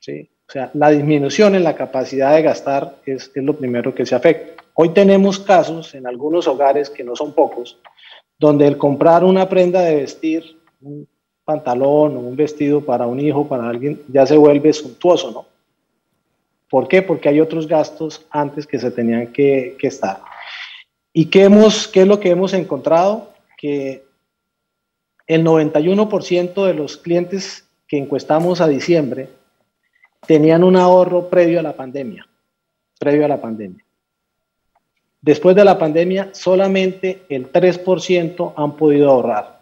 ¿sí? 0.00 0.30
O 0.48 0.50
sea, 0.50 0.70
la 0.72 0.88
disminución 0.88 1.54
en 1.54 1.64
la 1.64 1.74
capacidad 1.74 2.34
de 2.34 2.40
gastar 2.40 2.96
es, 3.04 3.30
es 3.34 3.44
lo 3.44 3.58
primero 3.58 3.94
que 3.94 4.06
se 4.06 4.14
afecta. 4.14 4.57
Hoy 4.80 4.90
tenemos 4.90 5.40
casos 5.40 5.92
en 5.96 6.06
algunos 6.06 6.46
hogares, 6.46 6.88
que 6.88 7.02
no 7.02 7.16
son 7.16 7.32
pocos, 7.32 7.80
donde 8.38 8.64
el 8.64 8.78
comprar 8.78 9.24
una 9.24 9.48
prenda 9.48 9.80
de 9.80 9.96
vestir, 9.96 10.56
un 10.80 11.08
pantalón 11.44 12.16
o 12.16 12.20
un 12.20 12.36
vestido 12.36 12.80
para 12.80 13.04
un 13.04 13.18
hijo, 13.18 13.48
para 13.48 13.68
alguien, 13.68 14.00
ya 14.06 14.24
se 14.24 14.36
vuelve 14.36 14.72
suntuoso, 14.72 15.32
¿no? 15.32 15.46
¿Por 16.70 16.86
qué? 16.86 17.02
Porque 17.02 17.28
hay 17.28 17.40
otros 17.40 17.66
gastos 17.66 18.24
antes 18.30 18.68
que 18.68 18.78
se 18.78 18.92
tenían 18.92 19.32
que, 19.32 19.76
estar. 19.80 20.22
¿Y 21.12 21.24
qué, 21.24 21.42
hemos, 21.42 21.88
qué 21.88 22.02
es 22.02 22.06
lo 22.06 22.20
que 22.20 22.30
hemos 22.30 22.54
encontrado? 22.54 23.32
Que 23.56 24.04
el 25.26 25.44
91% 25.44 26.64
de 26.64 26.74
los 26.74 26.96
clientes 26.96 27.68
que 27.88 27.98
encuestamos 27.98 28.60
a 28.60 28.68
diciembre 28.68 29.28
tenían 30.24 30.62
un 30.62 30.76
ahorro 30.76 31.28
previo 31.28 31.58
a 31.58 31.64
la 31.64 31.72
pandemia, 31.72 32.28
previo 33.00 33.24
a 33.24 33.28
la 33.28 33.40
pandemia. 33.40 33.84
Después 35.20 35.56
de 35.56 35.64
la 35.64 35.78
pandemia, 35.78 36.30
solamente 36.32 37.22
el 37.28 37.50
3% 37.50 38.52
han 38.56 38.76
podido 38.76 39.10
ahorrar. 39.10 39.60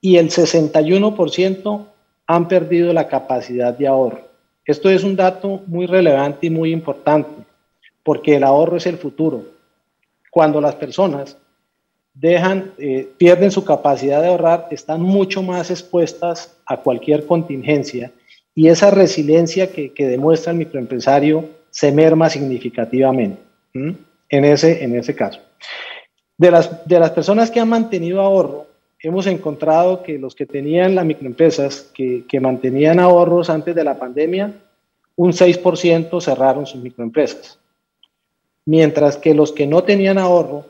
Y 0.00 0.16
el 0.16 0.30
61% 0.30 1.86
han 2.26 2.48
perdido 2.48 2.92
la 2.92 3.08
capacidad 3.08 3.76
de 3.76 3.88
ahorro. 3.88 4.28
Esto 4.64 4.88
es 4.88 5.02
un 5.02 5.16
dato 5.16 5.62
muy 5.66 5.86
relevante 5.86 6.46
y 6.46 6.50
muy 6.50 6.72
importante, 6.72 7.44
porque 8.04 8.36
el 8.36 8.44
ahorro 8.44 8.76
es 8.76 8.86
el 8.86 8.98
futuro. 8.98 9.44
Cuando 10.30 10.60
las 10.60 10.76
personas 10.76 11.36
dejan, 12.14 12.72
eh, 12.78 13.08
pierden 13.18 13.50
su 13.50 13.64
capacidad 13.64 14.22
de 14.22 14.28
ahorrar, 14.28 14.68
están 14.70 15.02
mucho 15.02 15.42
más 15.42 15.70
expuestas 15.70 16.56
a 16.64 16.76
cualquier 16.76 17.26
contingencia 17.26 18.12
y 18.54 18.68
esa 18.68 18.90
resiliencia 18.90 19.72
que, 19.72 19.92
demuestra 19.96 20.52
el 20.52 20.58
microempresario 20.58 21.48
se 21.70 21.92
merma 21.92 22.28
significativamente 22.28 23.49
en, 23.74 24.44
ese, 24.44 24.84
en 24.84 24.96
ese 24.96 25.14
caso. 25.14 25.40
De 26.36 26.50
las, 26.50 26.86
de 26.86 26.98
las 26.98 27.10
personas 27.10 27.50
que 27.50 27.60
han 27.60 27.68
mantenido 27.68 28.20
ahorro, 28.20 28.66
hemos 29.00 29.26
encontrado 29.26 30.02
que 30.02 30.18
los 30.18 30.34
que 30.34 30.46
tenían 30.46 30.94
las 30.94 31.04
microempresas, 31.04 31.90
que, 31.94 32.24
que 32.26 32.40
mantenían 32.40 33.00
ahorros 33.00 33.50
antes 33.50 33.74
de 33.74 33.84
la 33.84 33.98
pandemia, 33.98 34.52
un 35.16 35.32
6% 35.32 36.20
cerraron 36.20 36.66
sus 36.66 36.80
microempresas. 36.80 37.58
Mientras 38.64 39.16
que 39.16 39.34
los 39.34 39.52
que 39.52 39.66
no 39.66 39.82
tenían 39.82 40.18
ahorro, 40.18 40.66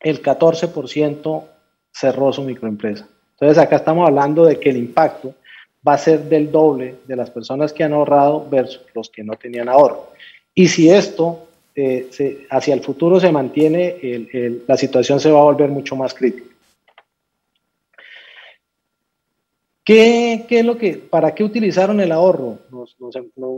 el 0.00 0.22
14% 0.22 1.44
cerró 1.92 2.32
su 2.32 2.42
microempresa. 2.42 3.06
Entonces 3.32 3.58
acá 3.58 3.76
estamos 3.76 4.06
hablando 4.06 4.44
de 4.44 4.58
que 4.58 4.70
el 4.70 4.76
impacto 4.76 5.34
va 5.86 5.94
a 5.94 5.98
ser 5.98 6.24
del 6.24 6.50
doble 6.50 6.96
de 7.06 7.16
las 7.16 7.30
personas 7.30 7.72
que 7.72 7.84
han 7.84 7.92
ahorrado 7.92 8.48
versus 8.48 8.82
los 8.94 9.10
que 9.10 9.24
no 9.24 9.34
tenían 9.34 9.68
ahorro. 9.68 10.10
Y 10.54 10.68
si 10.68 10.90
esto 10.90 11.48
hacia 12.50 12.74
el 12.74 12.82
futuro 12.82 13.18
se 13.18 13.32
mantiene, 13.32 13.96
la 14.66 14.76
situación 14.76 15.20
se 15.20 15.30
va 15.30 15.40
a 15.40 15.44
volver 15.44 15.70
mucho 15.70 15.96
más 15.96 16.14
crítica. 16.14 16.52
¿Qué, 19.84 20.44
¿Qué, 20.48 20.60
es 20.60 20.64
lo 20.64 20.76
que, 20.76 20.94
para 20.94 21.34
qué 21.34 21.42
utilizaron 21.42 22.00
el 22.00 22.12
ahorro? 22.12 22.58
Nos, 22.70 22.96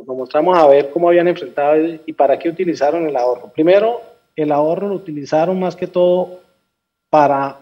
mostramos 0.06 0.56
a 0.56 0.66
ver 0.66 0.90
cómo 0.90 1.08
habían 1.08 1.28
enfrentado 1.28 1.76
y 2.06 2.12
para 2.14 2.38
qué 2.38 2.48
utilizaron 2.48 3.06
el 3.06 3.16
ahorro. 3.16 3.52
Primero, 3.52 4.00
el 4.34 4.50
ahorro 4.50 4.88
lo 4.88 4.94
utilizaron 4.94 5.60
más 5.60 5.76
que 5.76 5.86
todo 5.86 6.40
para 7.10 7.58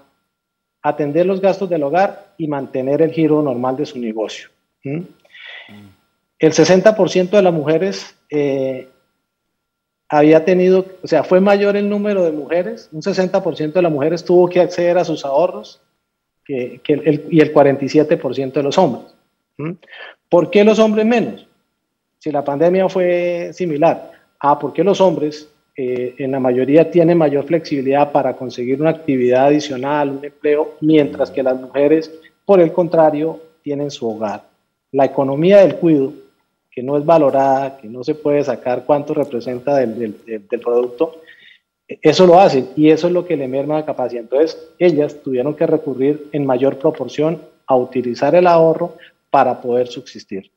atender 0.80 1.26
los 1.26 1.40
gastos 1.40 1.68
del 1.68 1.82
hogar 1.82 2.34
y 2.38 2.46
mantener 2.46 3.02
el 3.02 3.10
giro 3.10 3.42
normal 3.42 3.76
de 3.76 3.86
su 3.86 3.98
negocio. 3.98 4.48
El 4.82 6.52
60% 6.52 7.30
de 7.30 7.42
las 7.42 7.52
mujeres 7.52 8.16
eh, 8.30 8.88
había 10.12 10.44
tenido, 10.44 10.84
o 11.02 11.08
sea, 11.08 11.24
fue 11.24 11.40
mayor 11.40 11.74
el 11.74 11.88
número 11.88 12.22
de 12.22 12.32
mujeres, 12.32 12.90
un 12.92 13.00
60% 13.00 13.72
de 13.72 13.80
las 13.80 13.90
mujeres 13.90 14.22
tuvo 14.22 14.46
que 14.46 14.60
acceder 14.60 14.98
a 14.98 15.06
sus 15.06 15.24
ahorros 15.24 15.80
que, 16.44 16.82
el, 16.86 17.24
y 17.30 17.40
el 17.40 17.54
47% 17.54 18.52
de 18.52 18.62
los 18.62 18.76
hombres. 18.76 19.06
¿Por 20.28 20.50
qué 20.50 20.64
los 20.64 20.78
hombres 20.78 21.06
menos? 21.06 21.46
Si 22.18 22.30
la 22.30 22.44
pandemia 22.44 22.90
fue 22.90 23.52
similar. 23.54 24.12
Ah, 24.38 24.58
porque 24.58 24.84
los 24.84 25.00
hombres 25.00 25.48
eh, 25.74 26.14
en 26.18 26.32
la 26.32 26.40
mayoría 26.40 26.90
tienen 26.90 27.16
mayor 27.16 27.46
flexibilidad 27.46 28.12
para 28.12 28.36
conseguir 28.36 28.82
una 28.82 28.90
actividad 28.90 29.46
adicional, 29.46 30.10
un 30.10 30.24
empleo, 30.26 30.74
mientras 30.82 31.30
que 31.30 31.42
las 31.42 31.58
mujeres, 31.58 32.12
por 32.44 32.60
el 32.60 32.70
contrario, 32.70 33.40
tienen 33.62 33.90
su 33.90 34.10
hogar. 34.10 34.42
La 34.90 35.06
economía 35.06 35.60
del 35.60 35.76
cuido, 35.76 36.12
que 36.72 36.82
no 36.82 36.96
es 36.96 37.04
valorada, 37.04 37.76
que 37.76 37.88
no 37.88 38.02
se 38.02 38.14
puede 38.14 38.42
sacar 38.42 38.84
cuánto 38.86 39.14
representa 39.14 39.76
del, 39.76 40.16
del 40.24 40.60
producto, 40.60 41.20
eso 42.00 42.26
lo 42.26 42.40
hacen 42.40 42.70
y 42.76 42.90
eso 42.90 43.08
es 43.08 43.12
lo 43.12 43.26
que 43.26 43.36
le 43.36 43.48
merma 43.48 43.74
la 43.74 43.84
capacidad. 43.84 44.22
Entonces, 44.22 44.56
ellas 44.78 45.16
tuvieron 45.22 45.54
que 45.54 45.66
recurrir 45.66 46.28
en 46.32 46.46
mayor 46.46 46.78
proporción 46.78 47.42
a 47.66 47.76
utilizar 47.76 48.34
el 48.34 48.46
ahorro 48.46 48.96
para 49.30 49.60
poder 49.60 49.88
subsistir. 49.88 50.50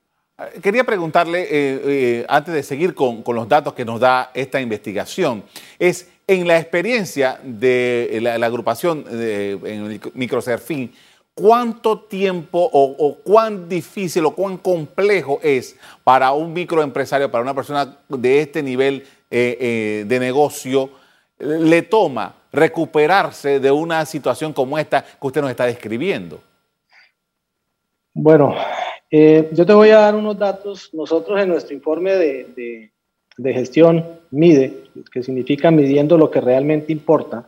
Quería 0.62 0.84
preguntarle, 0.84 1.44
eh, 1.44 1.48
eh, 1.50 2.26
antes 2.28 2.54
de 2.54 2.62
seguir 2.62 2.94
con, 2.94 3.24
los 3.26 3.48
datos 3.48 3.74
que 3.74 3.86
nos 3.86 4.02
da 4.02 4.32
esta 4.34 4.60
investigación, 4.60 5.44
es 5.80 6.10
en 6.28 6.46
la 6.48 6.60
experiencia 6.60 7.40
de 7.42 8.20
la, 8.22 8.46
agrupación 8.46 9.06
de, 9.06 9.52
en 9.52 9.92
el 9.92 10.02
Microserfín, 10.14 10.92
¿cuánto 11.36 12.00
tiempo 12.00 12.68
o, 12.74 13.18
cuán 13.24 13.70
difícil 13.70 14.26
o 14.26 14.32
cuán 14.32 14.58
complejo 14.58 15.40
es 15.44 15.78
para 16.04 16.32
un 16.32 16.54
microempresario, 16.54 17.30
para 17.30 17.44
una 17.44 17.54
persona 17.54 17.98
de 18.10 18.40
este 18.40 18.64
nivel 18.64 19.04
eh, 19.30 20.04
de 20.08 20.20
negocio, 20.20 20.90
le 21.38 21.82
toma 21.84 22.34
recuperarse 22.52 23.60
de 23.60 23.70
una 23.70 24.06
situación 24.06 24.54
como 24.54 24.80
esta 24.80 25.04
que 25.04 25.28
usted 25.28 25.42
nos 25.42 25.52
está 25.52 25.66
describiendo? 25.66 26.42
Bueno, 28.14 28.56
eh, 29.12 29.50
yo 29.52 29.66
te 29.66 29.74
voy 29.74 29.90
a 29.90 30.00
dar 30.00 30.16
unos 30.16 30.38
datos. 30.40 30.90
Nosotros 30.94 31.40
en 31.40 31.50
nuestro 31.50 31.76
informe 31.76 32.16
de, 32.16 32.92
gestión 33.38 34.06
MIDE, 34.32 34.86
que 35.12 35.22
significa 35.22 35.70
midiendo 35.70 36.18
lo 36.18 36.32
que 36.32 36.40
realmente 36.40 36.94
importa, 36.94 37.48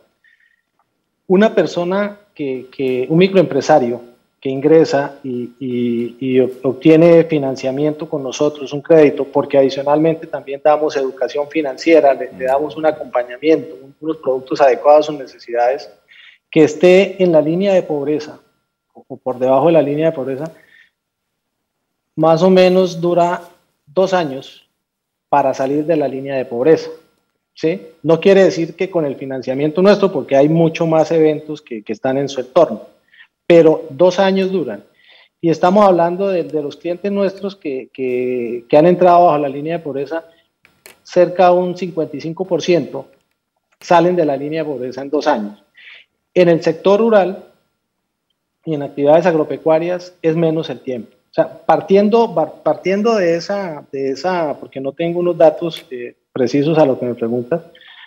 una 1.26 1.54
persona 1.54 2.18
que, 2.38 3.06
un 3.08 3.18
microempresario 3.18 4.00
que 4.40 4.48
ingresa 4.48 5.18
y, 5.24 6.40
obtiene 6.62 7.24
financiamiento 7.24 8.08
con 8.08 8.22
nosotros, 8.22 8.72
un 8.72 8.80
crédito, 8.80 9.24
porque 9.24 9.58
adicionalmente 9.58 10.28
también 10.28 10.60
damos 10.62 10.96
educación 10.96 11.48
financiera, 11.48 12.14
le, 12.14 12.30
damos 12.46 12.76
un 12.76 12.86
acompañamiento, 12.86 13.74
unos 14.00 14.18
productos 14.18 14.60
adecuados 14.60 15.06
a 15.06 15.10
sus 15.10 15.18
necesidades, 15.18 15.90
que 16.50 16.64
esté 16.64 17.22
en 17.22 17.32
la 17.32 17.40
línea 17.40 17.74
de 17.74 17.82
pobreza 17.82 18.38
o 18.94 19.16
por 19.16 19.38
debajo 19.38 19.66
de 19.66 19.72
la 19.72 19.82
línea 19.82 20.06
de 20.06 20.16
pobreza, 20.16 20.52
más 22.14 22.42
o 22.42 22.50
menos 22.50 23.00
dura 23.00 23.42
dos 23.86 24.12
años 24.12 24.68
para 25.28 25.54
salir 25.54 25.84
de 25.84 25.96
la 25.96 26.08
línea 26.08 26.36
de 26.36 26.44
pobreza. 26.44 26.90
¿Sí? 27.58 27.88
No 28.04 28.20
quiere 28.20 28.44
decir 28.44 28.76
que 28.76 28.88
con 28.88 29.04
el 29.04 29.16
financiamiento 29.16 29.82
nuestro, 29.82 30.12
porque 30.12 30.36
hay 30.36 30.48
mucho 30.48 30.86
más 30.86 31.10
eventos 31.10 31.60
que, 31.60 31.82
están 31.88 32.16
en 32.16 32.28
su 32.28 32.40
entorno 32.40 32.86
pero 33.46 33.86
dos 33.88 34.18
años 34.18 34.52
duran. 34.52 34.84
Y 35.40 35.48
estamos 35.48 35.82
hablando 35.86 36.28
de, 36.28 36.44
los 36.52 36.76
clientes 36.76 37.10
nuestros 37.10 37.56
que, 37.56 37.88
que, 37.94 38.76
han 38.76 38.86
entrado 38.86 39.24
bajo 39.24 39.38
la 39.38 39.48
línea 39.48 39.78
de 39.78 39.82
pobreza, 39.82 40.26
cerca 41.02 41.46
de 41.46 41.54
un 41.54 41.74
55% 41.74 43.06
salen 43.80 44.16
de 44.16 44.26
la 44.26 44.36
línea 44.36 44.62
de 44.62 44.68
pobreza 44.68 45.00
en 45.00 45.08
dos 45.08 45.26
años. 45.26 45.64
En 46.34 46.50
el 46.50 46.62
sector 46.62 47.00
rural 47.00 47.42
y 48.66 48.74
en 48.74 48.82
actividades 48.82 49.24
agropecuarias 49.24 50.12
es 50.20 50.36
menos 50.36 50.68
el 50.68 50.80
tiempo. 50.80 51.16
O 51.30 51.34
sea, 51.34 51.48
partiendo, 51.64 52.34
partiendo 52.62 53.14
de, 53.16 53.36
esa, 53.36 53.86
de 53.90 54.10
esa, 54.10 54.58
porque 54.60 54.78
no 54.78 54.92
tengo 54.92 55.20
unos 55.20 55.38
datos 55.38 55.86
eh, 55.90 56.16
precisos 56.38 56.78
a 56.78 56.86
lo 56.86 56.98
que 56.98 57.06
me 57.06 57.14
preguntas, 57.14 57.60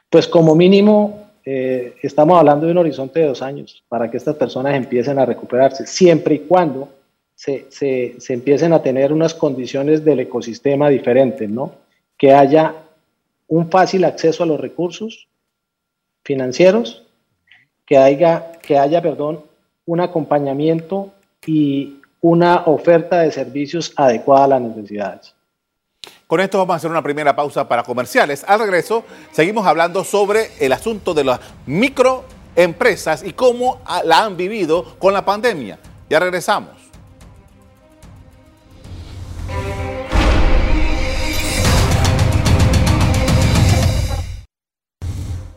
pues 0.10 0.28
como 0.28 0.56
mínimo 0.56 1.30
eh, 1.46 1.96
estamos 2.02 2.40
hablando 2.40 2.66
de 2.66 2.72
un 2.72 2.78
horizonte 2.78 3.20
de 3.20 3.28
dos 3.28 3.42
años 3.42 3.84
para 3.90 4.10
que 4.10 4.18
estas 4.18 4.36
personas 4.36 4.76
empiecen 4.76 5.20
a 5.20 5.26
recuperarse, 5.26 5.86
siempre 5.86 6.36
y 6.36 6.40
cuando 6.40 6.90
se, 7.36 7.66
se, 7.70 8.16
se 8.20 8.34
empiecen 8.34 8.74
a 8.74 8.82
tener 8.82 9.12
unas 9.12 9.34
condiciones 9.34 10.06
del 10.06 10.22
ecosistema 10.22 10.90
diferentes, 10.90 11.50
¿no? 11.50 11.74
Que 12.18 12.32
haya 12.34 12.76
un 13.48 13.70
fácil 13.70 14.06
acceso 14.06 14.44
a 14.44 14.46
los 14.46 14.60
recursos 14.60 15.28
financieros, 16.24 17.04
que 17.86 17.98
haya, 17.98 18.54
que 18.62 18.78
haya 18.78 19.02
perdón, 19.02 19.42
un 19.86 20.00
acompañamiento 20.00 21.12
y 21.46 21.98
una 22.22 22.64
oferta 22.66 23.20
de 23.20 23.32
servicios 23.32 23.94
adecuada 23.96 24.46
a 24.46 24.48
las 24.48 24.62
necesidades. 24.62 25.36
Con 26.32 26.40
esto 26.40 26.60
vamos 26.60 26.76
a 26.76 26.78
hacer 26.78 26.90
una 26.90 27.04
primera 27.04 27.36
pausa 27.36 27.68
para 27.68 27.84
comerciales. 27.84 28.46
Al 28.48 28.62
regreso, 28.62 29.04
seguimos 29.34 29.68
hablando 29.68 30.06
sobre 30.06 30.50
el 30.62 30.72
asunto 30.72 31.14
de 31.14 31.26
las 31.26 31.42
microempresas 31.66 33.24
y 33.26 33.34
cómo 33.34 33.82
la 34.06 34.24
han 34.24 34.38
vivido 34.38 34.98
con 34.98 35.14
la 35.14 35.26
pandemia. 35.26 35.78
Ya 36.10 36.22
regresamos. 36.22 36.72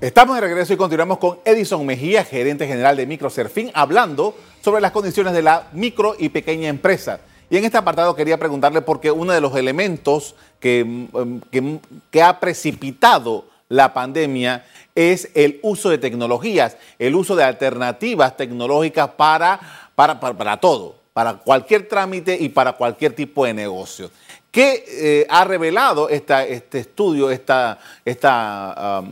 Estamos 0.01 0.35
de 0.35 0.41
regreso 0.41 0.73
y 0.73 0.77
continuamos 0.77 1.19
con 1.19 1.39
Edison 1.45 1.87
Mejía, 1.87 2.25
gerente 2.25 2.67
general 2.67 2.97
de 2.97 3.07
Microserfín, 3.07 3.71
hablando 3.75 4.37
sobre 4.61 4.81
las 4.81 4.91
condiciones 4.91 5.35
de 5.35 5.43
la 5.43 5.69
micro 5.73 6.17
y 6.19 6.31
pequeña 6.31 6.69
empresa. 6.69 7.21
Y 7.51 7.57
en 7.57 7.65
este 7.65 7.77
apartado 7.77 8.17
quería 8.17 8.39
preguntarle 8.39 8.81
porque 8.81 9.11
uno 9.11 9.33
de 9.33 9.41
los 9.41 9.55
elementos 9.57 10.35
que, 10.61 10.85
mm, 10.85 11.77
que, 12.11 12.23
ha 12.23 12.41
precipitado 12.41 13.47
la 13.69 13.93
pandemia 13.93 14.65
es 14.95 15.31
el 15.35 15.61
uso 15.63 15.91
de 15.91 15.99
tecnologías, 15.99 16.77
el 16.99 17.15
uso 17.15 17.37
de 17.37 17.45
alternativas 17.45 18.37
tecnológicas 18.37 19.11
para, 19.11 19.61
para, 19.95 20.19
para, 20.19 20.57
todo, 20.59 20.97
para 21.13 21.35
cualquier 21.35 21.89
trámite 21.89 22.37
y 22.39 22.49
para 22.49 22.73
cualquier 22.73 23.15
tipo 23.15 23.45
de 23.45 23.55
negocio. 23.55 24.11
¿Qué 24.51 24.85
eh, 24.87 25.27
ha 25.29 25.45
revelado 25.45 26.09
esta, 26.09 26.45
este 26.45 26.79
estudio, 26.79 27.31
esta, 27.31 27.79
esta 28.05 29.03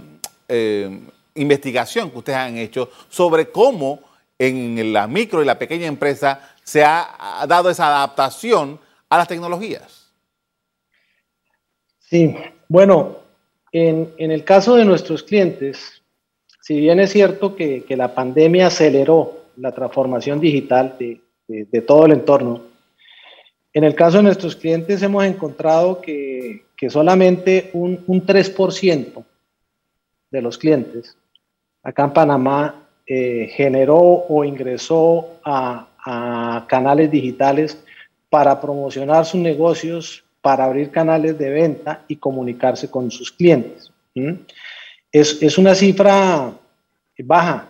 eh, 0.49 1.01
investigación 1.35 2.11
que 2.11 2.19
ustedes 2.19 2.39
han 2.39 2.57
hecho 2.59 2.91
sobre 3.09 3.51
cómo 3.51 4.01
en 4.39 4.93
la 4.93 5.07
micro 5.07 5.43
y 5.43 5.47
la 5.47 5.59
pequeña 5.59 5.87
empresa 5.87 6.52
se 6.63 6.85
ha 6.85 7.45
dado 7.49 7.71
esa 7.71 7.89
adaptación 7.89 8.79
a 9.09 9.19
las 9.19 9.29
tecnologías. 9.29 10.11
Sí, 11.99 12.35
bueno, 12.69 13.19
en, 13.73 14.13
el 14.19 14.45
caso 14.45 14.77
de 14.77 14.85
nuestros 14.85 15.23
clientes, 15.23 16.03
si 16.61 16.79
bien 16.79 17.01
es 17.01 17.11
cierto 17.11 17.57
que, 17.57 17.85
la 17.89 18.15
pandemia 18.15 18.69
aceleró 18.69 19.45
la 19.57 19.73
transformación 19.73 20.41
digital 20.41 20.97
de, 20.99 21.81
todo 21.87 22.07
el 22.07 22.13
entorno, 22.13 22.63
en 23.73 23.85
el 23.85 23.95
caso 23.95 24.19
de 24.19 24.25
nuestros 24.25 24.57
clientes 24.57 25.03
hemos 25.03 25.25
encontrado 25.25 26.01
que, 26.01 26.65
solamente 26.89 27.71
un, 27.75 28.03
un 28.09 28.27
3% 28.27 29.25
de 30.31 30.43
los 30.43 30.59
clientes 30.59 31.17
acá 31.83 32.05
en 32.05 32.13
Panamá 32.13 32.75
eh, 33.07 33.51
generó 33.55 33.99
o 33.99 34.45
ingresó 34.45 35.41
a, 35.45 35.89
canales 36.67 37.11
digitales 37.11 37.83
para 38.29 38.61
promocionar 38.61 39.25
sus 39.25 39.41
negocios, 39.41 40.25
para 40.41 40.65
abrir 40.65 40.91
canales 40.91 41.39
de 41.39 41.51
venta 41.51 42.03
y 42.09 42.17
comunicarse 42.17 42.91
con 42.91 43.11
sus 43.11 43.31
clientes. 43.31 43.93
Es, 45.11 45.59
una 45.59 45.75
cifra 45.75 46.53
baja, 47.19 47.69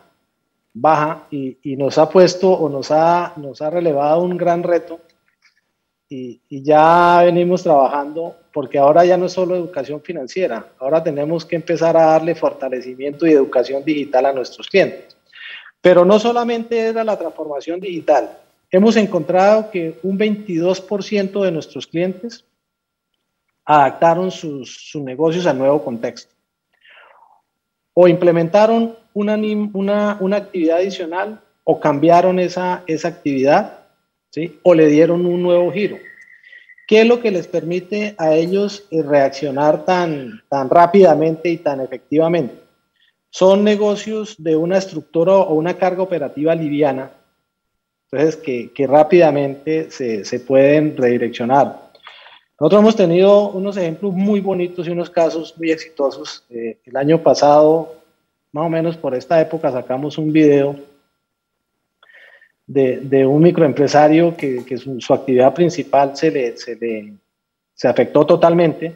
baja 0.72 1.26
y, 1.30 1.58
y, 1.62 1.76
nos 1.76 1.98
ha 1.98 2.08
puesto 2.08 2.50
o 2.52 2.68
nos 2.68 2.90
ha, 2.90 3.34
nos 3.36 3.60
ha 3.60 3.70
relevado 3.70 4.22
un 4.22 4.36
gran 4.36 4.62
reto 4.62 5.00
y, 6.12 6.62
ya 6.62 7.22
venimos 7.24 7.62
trabajando 7.62 8.36
porque 8.52 8.78
ahora 8.78 9.04
ya 9.04 9.16
no 9.16 9.26
es 9.26 9.32
solo 9.32 9.56
educación 9.56 10.02
financiera, 10.02 10.66
ahora 10.78 11.02
tenemos 11.02 11.46
que 11.46 11.56
empezar 11.56 11.96
a 11.96 12.06
darle 12.06 12.34
fortalecimiento 12.34 13.26
y 13.26 13.32
educación 13.32 13.82
digital 13.82 14.26
a 14.26 14.32
nuestros 14.32 14.68
clientes. 14.68 15.11
Pero 15.82 16.04
no 16.04 16.18
solamente 16.18 16.78
era 16.78 17.04
la 17.04 17.18
transformación 17.18 17.80
digital, 17.80 18.38
hemos 18.70 18.96
encontrado 18.96 19.70
que 19.70 19.98
un 20.04 20.18
22% 20.18 21.44
de 21.44 21.50
nuestros 21.50 21.86
clientes 21.86 22.44
adaptaron 23.64 24.30
sus, 24.30 24.92
negocios 24.94 25.46
al 25.46 25.58
nuevo 25.58 25.84
contexto 25.84 26.32
o 27.94 28.08
implementaron 28.08 28.96
una, 29.12 30.18
actividad 30.36 30.78
adicional 30.78 31.40
o 31.64 31.78
cambiaron 31.78 32.38
esa, 32.38 32.82
esa 32.86 33.08
actividad 33.08 33.80
o 34.62 34.74
le 34.74 34.86
dieron 34.86 35.26
un 35.26 35.42
nuevo 35.42 35.70
giro. 35.70 35.98
¿Qué 36.86 37.02
es 37.02 37.06
lo 37.06 37.20
que 37.20 37.30
les 37.30 37.46
permite 37.46 38.14
a 38.18 38.34
ellos 38.34 38.86
reaccionar 38.90 39.84
tan, 39.84 40.42
tan 40.48 40.70
rápidamente 40.70 41.50
y 41.50 41.58
tan 41.58 41.80
efectivamente? 41.80 42.61
Son 43.34 43.64
negocios 43.64 44.36
de 44.36 44.56
una 44.56 44.76
estructura 44.76 45.32
o 45.32 45.54
una 45.54 45.78
carga 45.78 46.02
operativa 46.02 46.54
liviana, 46.54 47.10
entonces 48.04 48.36
que, 48.36 48.70
que 48.74 48.86
rápidamente 48.86 49.90
se, 49.90 50.26
se, 50.26 50.38
pueden 50.38 50.94
redireccionar. 50.94 51.80
Nosotros 52.60 52.82
hemos 52.82 52.94
tenido 52.94 53.48
unos 53.48 53.78
ejemplos 53.78 54.12
muy 54.12 54.40
bonitos 54.40 54.86
y 54.86 54.90
unos 54.90 55.08
casos 55.08 55.54
muy 55.56 55.70
exitosos. 55.70 56.44
Eh, 56.50 56.76
el 56.84 56.94
año 56.94 57.22
pasado, 57.22 57.94
más 58.52 58.66
o 58.66 58.68
menos 58.68 58.98
por 58.98 59.14
esta 59.14 59.40
época, 59.40 59.72
sacamos 59.72 60.18
un 60.18 60.30
video 60.30 60.76
de, 62.66 63.24
un 63.24 63.42
microempresario 63.42 64.36
que, 64.36 64.76
su, 64.76 65.14
actividad 65.14 65.54
principal 65.54 66.14
se 66.14 66.30
le, 66.30 66.54
se 66.58 67.88
afectó 67.88 68.26
totalmente 68.26 68.94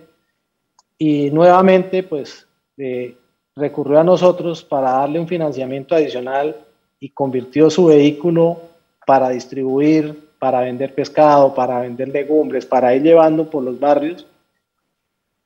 y 0.98 1.30
nuevamente 1.30 2.02
pues 2.02 2.46
eh, 2.76 3.16
recurrió 3.56 3.98
a 3.98 4.04
nosotros 4.04 4.62
para 4.62 4.92
darle 4.92 5.18
un 5.18 5.26
financiamiento 5.26 5.94
adicional 5.94 6.54
y 7.00 7.08
convirtió 7.08 7.70
su 7.70 7.86
vehículo 7.86 8.60
para 9.06 9.30
distribuir, 9.30 10.28
para 10.38 10.60
vender 10.60 10.94
pescado, 10.94 11.54
para 11.54 11.80
vender 11.80 12.08
legumbres, 12.08 12.66
para 12.66 12.94
ir 12.94 13.02
llevando 13.02 13.48
por 13.48 13.64
los 13.64 13.80
barrios 13.80 14.26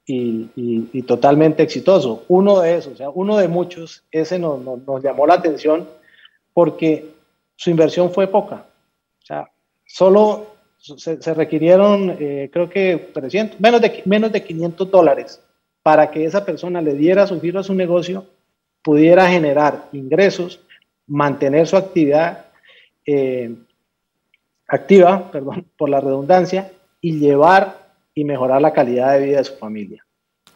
y, 0.05 1.03
totalmente 1.03 1.63
exitoso. 1.63 2.25
Uno 2.29 2.61
de 2.61 2.77
esos, 2.77 2.95
o 2.95 2.97
sea, 2.97 3.11
uno 3.11 3.37
de 3.37 3.47
muchos, 3.47 4.03
ese 4.11 4.39
nos, 4.39 4.61
nos 4.61 5.03
llamó 5.03 5.27
la 5.27 5.35
atención 5.35 5.89
porque 6.53 7.07
su 7.55 7.71
inversión 7.71 8.11
fue 8.11 8.27
poca. 8.27 8.67
O 9.23 9.27
sea, 9.27 9.51
solo 9.87 10.47
se, 10.79 11.35
requirieron, 11.35 12.17
eh, 12.19 12.51
creo 12.53 12.69
que 12.69 13.11
300, 13.13 13.61
menos 13.61 13.81
de, 13.81 14.03
menos 14.05 14.33
de 14.33 14.43
500 14.43 14.91
dólares 14.91 15.41
para 15.83 16.11
que 16.11 16.25
esa 16.25 16.45
persona 16.45 16.81
le 16.81 16.95
diera 16.95 17.27
su 17.27 17.41
giro 17.41 17.61
a 17.61 17.65
su 17.65 17.75
negocio, 17.75 18.27
pudiera 18.83 19.29
generar 19.29 19.89
ingresos, 19.93 20.61
mantener 21.07 21.67
su 21.67 21.77
actividad 21.77 22.47
eh, 23.07 23.55
activa, 24.67 25.31
perdón, 25.31 25.67
por 25.77 25.89
la 25.89 26.01
redundancia, 26.01 26.73
y 27.01 27.19
llevar 27.19 27.93
y 28.15 28.25
mejorar 28.25 28.61
la 28.61 28.73
calidad 28.73 29.13
de 29.13 29.27
vida 29.27 29.39
de 29.39 29.45
su 29.45 29.57
familia. 29.57 30.05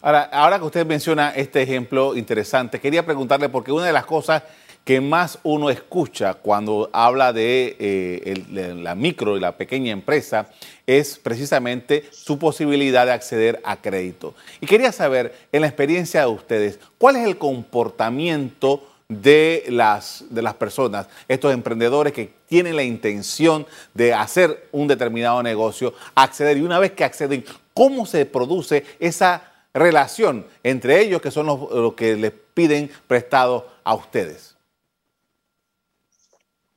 Ahora, 0.02 0.24
ahora 0.24 0.58
que 0.58 0.64
usted 0.66 0.86
menciona 0.86 1.30
este 1.30 1.62
ejemplo 1.62 2.14
interesante, 2.14 2.78
quería 2.78 3.06
preguntarle, 3.06 3.48
porque 3.48 3.72
una 3.72 3.86
de 3.86 3.92
las 3.92 4.04
cosas 4.04 4.42
que 4.84 5.00
más 5.00 5.38
uno 5.42 5.70
escucha 5.70 6.34
cuando 6.34 6.90
habla 6.92 7.32
de, 7.32 7.76
eh, 7.78 8.44
la 8.76 8.94
micro 8.94 9.36
y 9.36 9.40
la 9.40 9.56
pequeña 9.56 9.92
empresa 9.92 10.50
es 10.86 11.18
precisamente 11.18 12.04
su 12.10 12.38
posibilidad 12.38 13.06
de 13.06 13.12
acceder 13.12 13.60
a 13.64 13.80
crédito. 13.80 14.34
Y 14.60 14.66
quería 14.66 14.92
saber, 14.92 15.34
en 15.52 15.62
la 15.62 15.68
experiencia 15.68 16.20
de 16.20 16.26
ustedes, 16.26 16.78
¿cuál 16.98 17.16
es 17.16 17.26
el 17.26 17.38
comportamiento 17.38 18.86
de 19.08 19.64
las, 19.68 20.24
de 20.30 20.42
las 20.42 20.54
personas, 20.54 21.08
estos 21.28 21.52
emprendedores 21.52 22.12
que 22.12 22.32
tienen 22.46 22.76
la 22.76 22.82
intención 22.82 23.66
de 23.92 24.14
hacer 24.14 24.68
un 24.72 24.88
determinado 24.88 25.42
negocio, 25.42 25.94
acceder 26.14 26.56
y 26.56 26.62
una 26.62 26.78
vez 26.78 26.92
que 26.92 27.04
acceden, 27.04 27.44
¿cómo 27.74 28.06
se 28.06 28.24
produce 28.26 28.84
esa 28.98 29.52
relación 29.72 30.46
entre 30.62 31.00
ellos 31.00 31.20
que 31.20 31.30
son 31.30 31.46
los 31.46 31.94
que 31.94 32.16
les 32.16 32.32
piden 32.54 32.90
prestado 33.06 33.68
a 33.84 33.94
ustedes? 33.94 34.53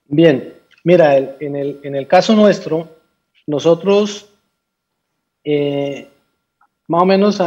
Bien, 0.10 0.54
mira, 0.84 1.18
en, 1.18 1.56
el, 1.56 1.80
en, 1.84 1.96
el, 1.96 2.08
caso 2.08 2.34
nuestro, 2.34 2.88
nosotros 3.46 4.30
eh, 5.44 6.08
más 6.88 7.02
o 7.02 7.06
menos 7.06 7.42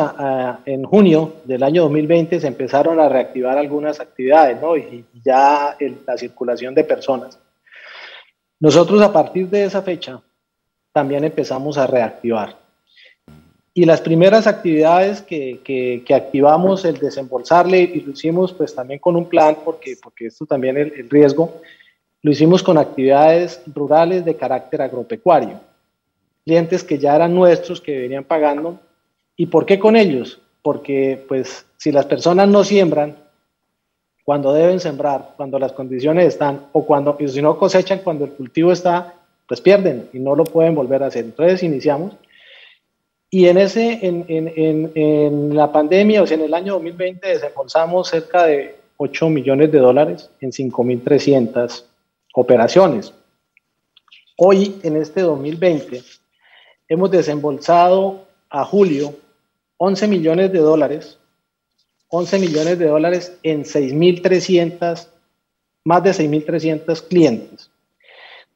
en 0.66 0.84
junio 0.84 1.36
del 1.44 1.62
año 1.62 1.82
2020 1.84 2.40
se 2.40 2.46
empezaron 2.46 3.00
a 3.00 3.08
reactivar 3.08 3.56
algunas 3.56 3.98
actividades, 3.98 4.60
¿no? 4.60 4.76
Y, 4.76 5.04
ya 5.24 5.76
la 6.06 6.18
circulación 6.18 6.74
de 6.74 6.84
personas. 6.84 7.38
Nosotros 8.58 9.00
a 9.00 9.12
partir 9.12 9.48
de 9.48 9.64
esa 9.64 9.80
fecha 9.80 10.20
también 10.92 11.24
empezamos 11.24 11.78
a 11.78 11.86
reactivar. 11.86 12.58
Y 13.72 13.86
las 13.86 14.02
primeras 14.02 14.46
actividades 14.46 15.22
que, 15.22 15.60
que, 15.64 16.14
activamos, 16.14 16.84
el 16.84 16.98
desembolsarle, 16.98 17.80
y 17.80 18.00
lo 18.00 18.12
hicimos 18.12 18.52
pues 18.52 18.74
también 18.74 19.00
con 19.00 19.16
un 19.16 19.26
plan, 19.26 19.56
porque, 19.64 19.96
porque 20.02 20.26
esto 20.26 20.44
también 20.44 20.76
el, 20.76 20.92
el 20.94 21.08
riesgo, 21.08 21.62
lo 22.22 22.30
hicimos 22.30 22.62
con 22.62 22.76
actividades 22.78 23.62
rurales 23.74 24.24
de 24.24 24.36
carácter 24.36 24.82
agropecuario. 24.82 25.60
Clientes 26.44 26.84
que 26.84 26.98
ya 26.98 27.16
eran 27.16 27.34
nuestros, 27.34 27.80
que 27.80 27.98
venían 27.98 28.24
pagando. 28.24 28.78
¿Y 29.36 29.46
por 29.46 29.64
qué 29.64 29.78
con 29.78 29.96
ellos? 29.96 30.40
Porque 30.62 31.24
pues 31.28 31.64
si 31.78 31.92
las 31.92 32.06
personas 32.06 32.48
no 32.48 32.62
siembran 32.64 33.16
cuando 34.24 34.52
deben 34.52 34.80
sembrar, 34.80 35.34
cuando 35.36 35.58
las 35.58 35.72
condiciones 35.72 36.26
están, 36.26 36.66
o 36.72 36.84
cuando 36.84 37.16
si 37.26 37.40
no 37.40 37.58
cosechan 37.58 38.00
cuando 38.00 38.26
el 38.26 38.32
cultivo 38.32 38.70
está, 38.70 39.14
pues 39.48 39.60
pierden 39.60 40.08
y 40.12 40.18
no 40.18 40.36
lo 40.36 40.44
pueden 40.44 40.74
volver 40.74 41.02
a 41.02 41.06
hacer. 41.06 41.24
Entonces 41.24 41.62
iniciamos. 41.62 42.14
Y 43.30 43.46
en, 43.46 43.58
ese, 43.58 43.98
en, 44.02 44.24
en, 44.28 44.92
en 44.94 45.56
la 45.56 45.72
pandemia, 45.72 46.22
o 46.22 46.26
sea, 46.26 46.36
en 46.36 46.44
el 46.44 46.52
año 46.52 46.74
2020, 46.74 47.26
desembolsamos 47.26 48.08
cerca 48.08 48.44
de 48.44 48.76
8 48.96 49.30
millones 49.30 49.72
de 49.72 49.78
dólares 49.78 50.30
en 50.40 50.50
5.300 50.50 51.84
operaciones. 52.34 53.12
Hoy, 54.36 54.80
en 54.82 54.96
este 54.96 55.20
2020, 55.20 56.02
hemos 56.88 57.10
desembolsado 57.10 58.26
a 58.48 58.64
julio 58.64 59.14
11 59.76 60.08
millones 60.08 60.52
de 60.52 60.58
dólares 60.58 61.18
11 62.10 62.38
millones 62.40 62.78
de 62.78 62.86
dólares 62.86 63.38
en 63.44 63.62
6.300, 63.62 65.06
más 65.84 66.02
de 66.02 66.10
6.300 66.10 67.06
clientes. 67.06 67.70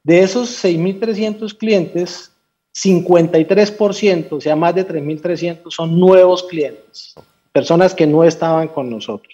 De 0.02 0.20
esos 0.20 0.62
6.300 0.64 1.56
clientes, 1.56 2.32
53%, 2.74 4.32
o 4.32 4.40
sea, 4.40 4.56
más 4.56 4.74
de 4.74 4.86
3.300 4.86 5.70
son 5.70 5.98
nuevos 5.98 6.42
clientes, 6.42 7.14
personas 7.52 7.94
que 7.94 8.06
no 8.06 8.24
estaban 8.24 8.66
con 8.68 8.90
nosotros. 8.90 9.32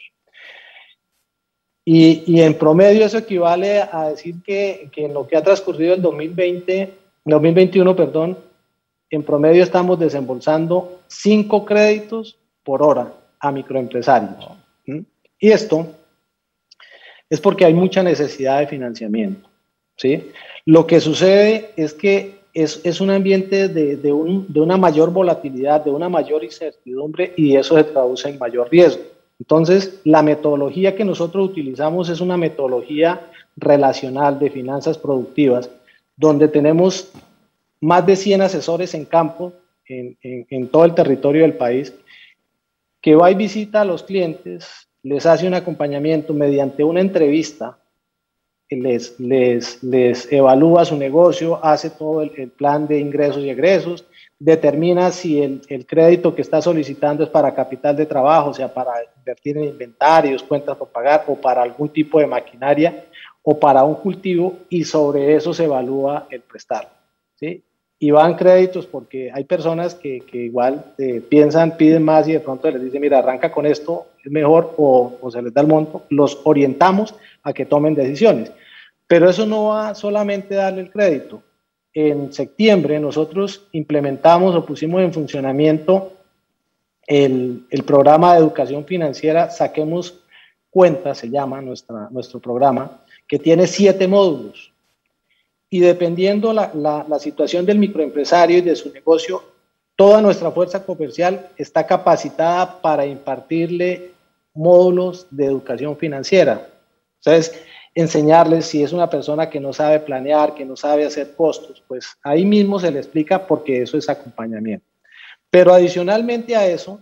Y, 1.92 2.40
en 2.40 2.54
promedio 2.54 3.04
eso 3.04 3.18
equivale 3.18 3.80
a 3.80 4.10
decir 4.10 4.36
que, 4.44 4.88
en 4.94 5.12
lo 5.12 5.26
que 5.26 5.36
ha 5.36 5.42
transcurrido 5.42 5.94
el 5.94 6.00
2020, 6.00 6.94
2021, 7.24 7.96
perdón, 7.96 8.38
en 9.10 9.24
promedio 9.24 9.64
estamos 9.64 9.98
desembolsando 9.98 11.00
5 11.08 11.64
créditos 11.64 12.38
por 12.62 12.84
hora 12.84 13.12
a 13.40 13.50
microempresarios. 13.50 14.36
Y 15.40 15.50
esto 15.50 15.88
es 17.28 17.40
porque 17.40 17.64
hay 17.64 17.74
mucha 17.74 18.04
necesidad 18.04 18.60
de 18.60 18.68
financiamiento. 18.68 19.48
¿sí? 19.96 20.30
Lo 20.66 20.86
que 20.86 21.00
sucede 21.00 21.72
es 21.76 21.92
que 21.92 22.38
es, 22.54 22.80
es 22.84 23.00
un 23.00 23.10
ambiente 23.10 23.68
de, 23.68 23.96
de, 23.96 24.12
un, 24.12 24.46
de, 24.52 24.60
una 24.60 24.76
mayor 24.76 25.10
volatilidad, 25.10 25.84
de 25.84 25.90
una 25.90 26.08
mayor 26.08 26.44
incertidumbre 26.44 27.34
y 27.36 27.56
eso 27.56 27.74
se 27.74 27.82
traduce 27.82 28.28
en 28.28 28.38
mayor 28.38 28.70
riesgo. 28.70 29.02
Entonces, 29.40 30.00
la 30.04 30.22
metodología 30.22 30.94
que 30.94 31.04
nosotros 31.04 31.48
utilizamos 31.48 32.10
es 32.10 32.20
una 32.20 32.36
metodología 32.36 33.26
relacional 33.56 34.38
de 34.38 34.50
finanzas 34.50 34.98
productivas, 34.98 35.70
donde 36.14 36.46
tenemos 36.46 37.10
más 37.80 38.06
de 38.06 38.16
100 38.16 38.42
asesores 38.42 38.94
en 38.94 39.06
campo 39.06 39.54
en, 39.86 40.68
todo 40.68 40.84
el 40.84 40.94
territorio 40.94 41.42
del 41.42 41.54
país, 41.54 41.92
que 43.00 43.16
va 43.16 43.30
y 43.30 43.34
visita 43.34 43.80
a 43.80 43.84
los 43.86 44.02
clientes, 44.02 44.88
les 45.02 45.24
hace 45.24 45.48
un 45.48 45.54
acompañamiento 45.54 46.34
mediante 46.34 46.84
una 46.84 47.00
entrevista 47.00 47.78
les 48.68 50.32
evalúa 50.32 50.84
su 50.84 50.96
negocio, 50.96 51.58
hace 51.64 51.90
todo 51.90 52.22
el, 52.22 52.50
plan 52.50 52.86
de 52.86 53.00
ingresos 53.00 53.42
y 53.42 53.50
egresos, 53.50 54.04
determina 54.40 55.12
si 55.12 55.42
el, 55.42 55.86
crédito 55.86 56.34
que 56.34 56.40
está 56.40 56.62
solicitando 56.62 57.22
es 57.22 57.28
para 57.28 57.54
capital 57.54 57.94
de 57.94 58.06
trabajo, 58.06 58.54
sea, 58.54 58.72
para 58.72 58.92
invertir 59.18 59.58
en 59.58 59.64
inventarios, 59.64 60.42
cuentas 60.42 60.78
por 60.78 60.88
pagar 60.88 61.24
o 61.28 61.36
para 61.36 61.62
algún 61.62 61.90
tipo 61.90 62.18
de 62.18 62.26
maquinaria 62.26 63.04
o 63.42 63.60
para 63.60 63.84
un 63.84 63.96
cultivo 63.96 64.60
y 64.70 64.84
sobre 64.84 65.34
eso 65.36 65.52
se 65.52 65.64
evalúa 65.64 66.26
el 66.30 66.40
prestar. 66.40 66.88
¿sí? 67.34 67.62
Y 67.98 68.10
van 68.12 68.34
créditos 68.34 68.86
porque 68.86 69.30
hay 69.30 69.44
personas 69.44 69.94
que, 69.94 70.20
que 70.20 70.38
igual 70.38 70.86
eh, 70.96 71.20
piensan, 71.20 71.76
piden 71.76 72.02
más 72.02 72.26
y 72.26 72.32
de 72.32 72.40
pronto 72.40 72.70
les 72.70 72.82
dicen, 72.82 73.02
mira, 73.02 73.18
arranca 73.18 73.52
con 73.52 73.66
esto, 73.66 74.06
es 74.24 74.32
mejor 74.32 74.72
o, 74.78 75.18
o 75.20 75.30
se 75.30 75.42
les 75.42 75.52
da 75.52 75.60
el 75.60 75.66
monto, 75.66 76.04
los 76.08 76.40
orientamos 76.44 77.14
a 77.42 77.52
que 77.52 77.66
tomen 77.66 77.94
decisiones. 77.94 78.50
Pero 79.06 79.28
eso 79.28 79.44
no 79.44 79.66
va 79.66 79.94
solamente 79.94 80.54
a 80.54 80.64
darle 80.64 80.80
el 80.80 80.90
crédito. 80.90 81.42
En 81.92 82.32
septiembre 82.32 83.00
nosotros 83.00 83.66
implementamos 83.72 84.54
o 84.54 84.64
pusimos 84.64 85.02
en 85.02 85.12
funcionamiento 85.12 86.12
el, 87.06 87.66
el 87.70 87.82
programa 87.82 88.34
de 88.34 88.40
educación 88.40 88.84
financiera 88.84 89.50
Saquemos 89.50 90.20
Cuenta, 90.70 91.16
se 91.16 91.28
llama 91.28 91.60
nuestra, 91.60 92.08
nuestro 92.10 92.38
programa, 92.38 93.02
que 93.26 93.40
tiene 93.40 93.66
siete 93.66 94.06
módulos. 94.06 94.72
Y 95.68 95.80
dependiendo 95.80 96.52
la, 96.52 96.70
la, 96.74 97.04
la 97.08 97.18
situación 97.18 97.66
del 97.66 97.78
microempresario 97.78 98.58
y 98.58 98.60
de 98.60 98.76
su 98.76 98.92
negocio, 98.92 99.42
toda 99.96 100.22
nuestra 100.22 100.52
fuerza 100.52 100.84
comercial 100.84 101.48
está 101.56 101.86
capacitada 101.86 102.80
para 102.80 103.04
impartirle 103.04 104.12
módulos 104.54 105.26
de 105.30 105.46
educación 105.46 105.96
financiera. 105.96 106.68
Entonces, 107.18 107.60
enseñarles 107.94 108.66
si 108.66 108.82
es 108.82 108.92
una 108.92 109.10
persona 109.10 109.50
que 109.50 109.60
no 109.60 109.72
sabe 109.72 110.00
planear, 110.00 110.54
que 110.54 110.64
no 110.64 110.76
sabe 110.76 111.04
hacer 111.04 111.34
costos, 111.34 111.82
pues 111.88 112.16
ahí 112.22 112.44
mismo 112.44 112.78
se 112.78 112.90
le 112.90 112.98
explica 112.98 113.46
porque 113.46 113.82
eso 113.82 113.98
es 113.98 114.08
acompañamiento. 114.08 114.86
Pero 115.50 115.74
adicionalmente 115.74 116.54
a 116.54 116.66
eso, 116.66 117.00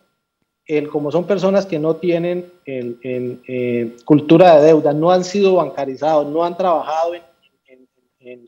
el, 0.66 0.88
como 0.88 1.12
son 1.12 1.26
personas 1.26 1.66
que 1.66 1.78
no 1.78 1.96
tienen 1.96 2.50
el, 2.64 2.98
eh, 3.46 3.96
cultura 4.04 4.56
de 4.56 4.66
deuda, 4.66 4.92
no 4.92 5.10
han 5.10 5.24
sido 5.24 5.56
bancarizados, 5.56 6.26
no 6.26 6.44
han 6.44 6.56
trabajado 6.56 7.14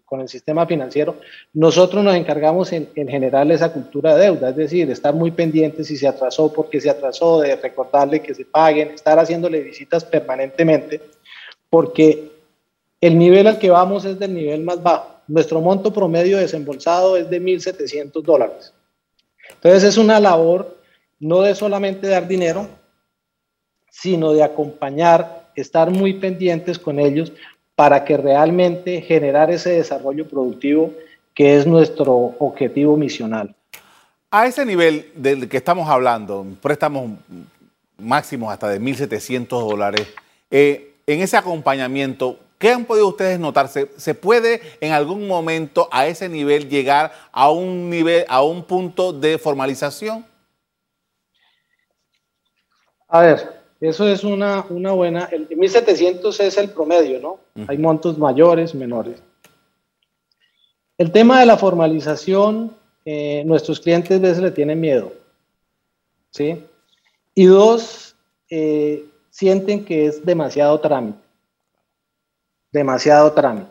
con 0.04 0.20
el 0.20 0.28
sistema 0.28 0.66
financiero, 0.66 1.16
nosotros 1.54 2.04
nos 2.04 2.14
encargamos 2.14 2.70
en, 2.72 2.90
en, 2.96 3.08
generar 3.08 3.50
esa 3.50 3.72
cultura 3.72 4.14
de 4.14 4.24
deuda, 4.24 4.50
es 4.50 4.56
decir, 4.56 4.90
estar 4.90 5.14
muy 5.14 5.30
pendientes 5.30 5.86
si 5.86 5.96
se 5.96 6.06
atrasó, 6.06 6.52
porque 6.52 6.80
se 6.82 6.90
atrasó, 6.90 7.40
de 7.40 7.56
recordarle 7.56 8.20
que 8.20 8.34
se 8.34 8.44
paguen, 8.44 8.90
estar 8.90 9.18
haciéndole 9.18 9.60
visitas 9.60 10.04
permanentemente 10.04 11.00
porque 11.70 12.32
el 13.00 13.18
nivel 13.18 13.46
al 13.46 13.58
que 13.58 13.70
vamos 13.70 14.04
es 14.04 14.18
del 14.18 14.34
nivel 14.34 14.62
más 14.62 14.82
bajo. 14.82 15.20
Nuestro 15.28 15.60
monto 15.60 15.92
promedio 15.92 16.38
desembolsado 16.38 17.16
es 17.16 17.30
de 17.30 17.40
1.700 17.40 18.22
dólares. 18.22 18.74
Entonces 19.54 19.84
es 19.84 19.96
una 19.96 20.20
labor 20.20 20.76
no 21.20 21.42
de 21.42 21.54
solamente 21.54 22.08
dar 22.08 22.26
dinero, 22.26 22.66
sino 23.90 24.32
de 24.32 24.42
acompañar, 24.42 25.50
estar 25.54 25.90
muy 25.90 26.14
pendientes 26.14 26.78
con 26.78 26.98
ellos 26.98 27.32
para 27.74 28.04
que 28.04 28.16
realmente 28.16 29.00
generar 29.02 29.50
ese 29.50 29.70
desarrollo 29.70 30.26
productivo 30.28 30.92
que 31.34 31.56
es 31.56 31.66
nuestro 31.66 32.14
objetivo 32.38 32.96
misional. 32.96 33.54
A 34.30 34.46
ese 34.46 34.64
nivel 34.64 35.10
del 35.14 35.48
que 35.48 35.56
estamos 35.56 35.88
hablando, 35.88 36.46
préstamos 36.60 37.12
máximos 37.98 38.52
hasta 38.52 38.68
de 38.68 38.80
1.700 38.80 39.48
dólares, 39.48 40.06
eh, 40.50 40.89
en 41.12 41.20
ese 41.20 41.36
acompañamiento, 41.36 42.38
¿qué 42.58 42.70
han 42.70 42.84
podido 42.84 43.08
ustedes 43.08 43.38
notar? 43.40 43.68
¿Se, 43.68 44.14
puede 44.14 44.60
en 44.80 44.92
algún 44.92 45.26
momento 45.26 45.88
a 45.90 46.06
ese 46.06 46.28
nivel 46.28 46.68
llegar 46.68 47.12
a 47.32 47.50
un 47.50 47.90
nivel, 47.90 48.24
a 48.28 48.42
un 48.42 48.64
punto 48.64 49.12
de 49.12 49.38
formalización? 49.38 50.24
A 53.08 53.22
ver, 53.22 53.60
eso 53.80 54.06
es 54.06 54.22
una, 54.22 54.64
una 54.68 54.92
buena. 54.92 55.24
El 55.32 55.48
1700 55.48 56.38
es 56.40 56.58
el 56.58 56.70
promedio, 56.70 57.18
¿no? 57.18 57.40
Hay 57.66 57.78
montos 57.78 58.18
mayores, 58.18 58.74
menores. 58.74 59.22
El 60.98 61.10
tema 61.10 61.40
de 61.40 61.46
la 61.46 61.56
formalización, 61.56 62.76
eh, 63.06 63.42
nuestros 63.46 63.80
clientes 63.80 64.18
a 64.18 64.20
veces 64.20 64.42
le 64.42 64.50
tienen 64.50 64.78
miedo. 64.78 65.12
¿Sí? 66.30 66.62
Y 67.34 67.46
dos, 67.46 68.14
eh, 68.50 69.06
sienten 69.40 69.86
que 69.86 70.04
es 70.04 70.22
demasiado 70.22 70.78
trámite. 70.80 71.18
Demasiado 72.70 73.32
trámite. 73.32 73.70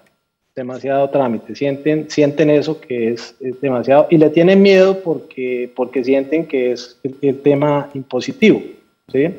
Demasiado 0.56 1.08
trámite. 1.12 1.56
Sienten, 1.56 2.10
sienten 2.10 2.50
eso 2.50 2.82
que 2.82 3.14
es, 3.14 3.36
demasiado 3.62 4.08
y 4.10 4.18
le 4.18 4.32
tienen 4.32 4.64
miedo 4.64 5.00
porque, 5.04 5.72
porque 5.76 6.04
sienten 6.04 6.48
que 6.48 6.72
es 6.72 7.00
el, 7.04 7.40
tema 7.42 7.88
impositivo. 7.94 8.64
¿sí? 9.12 9.30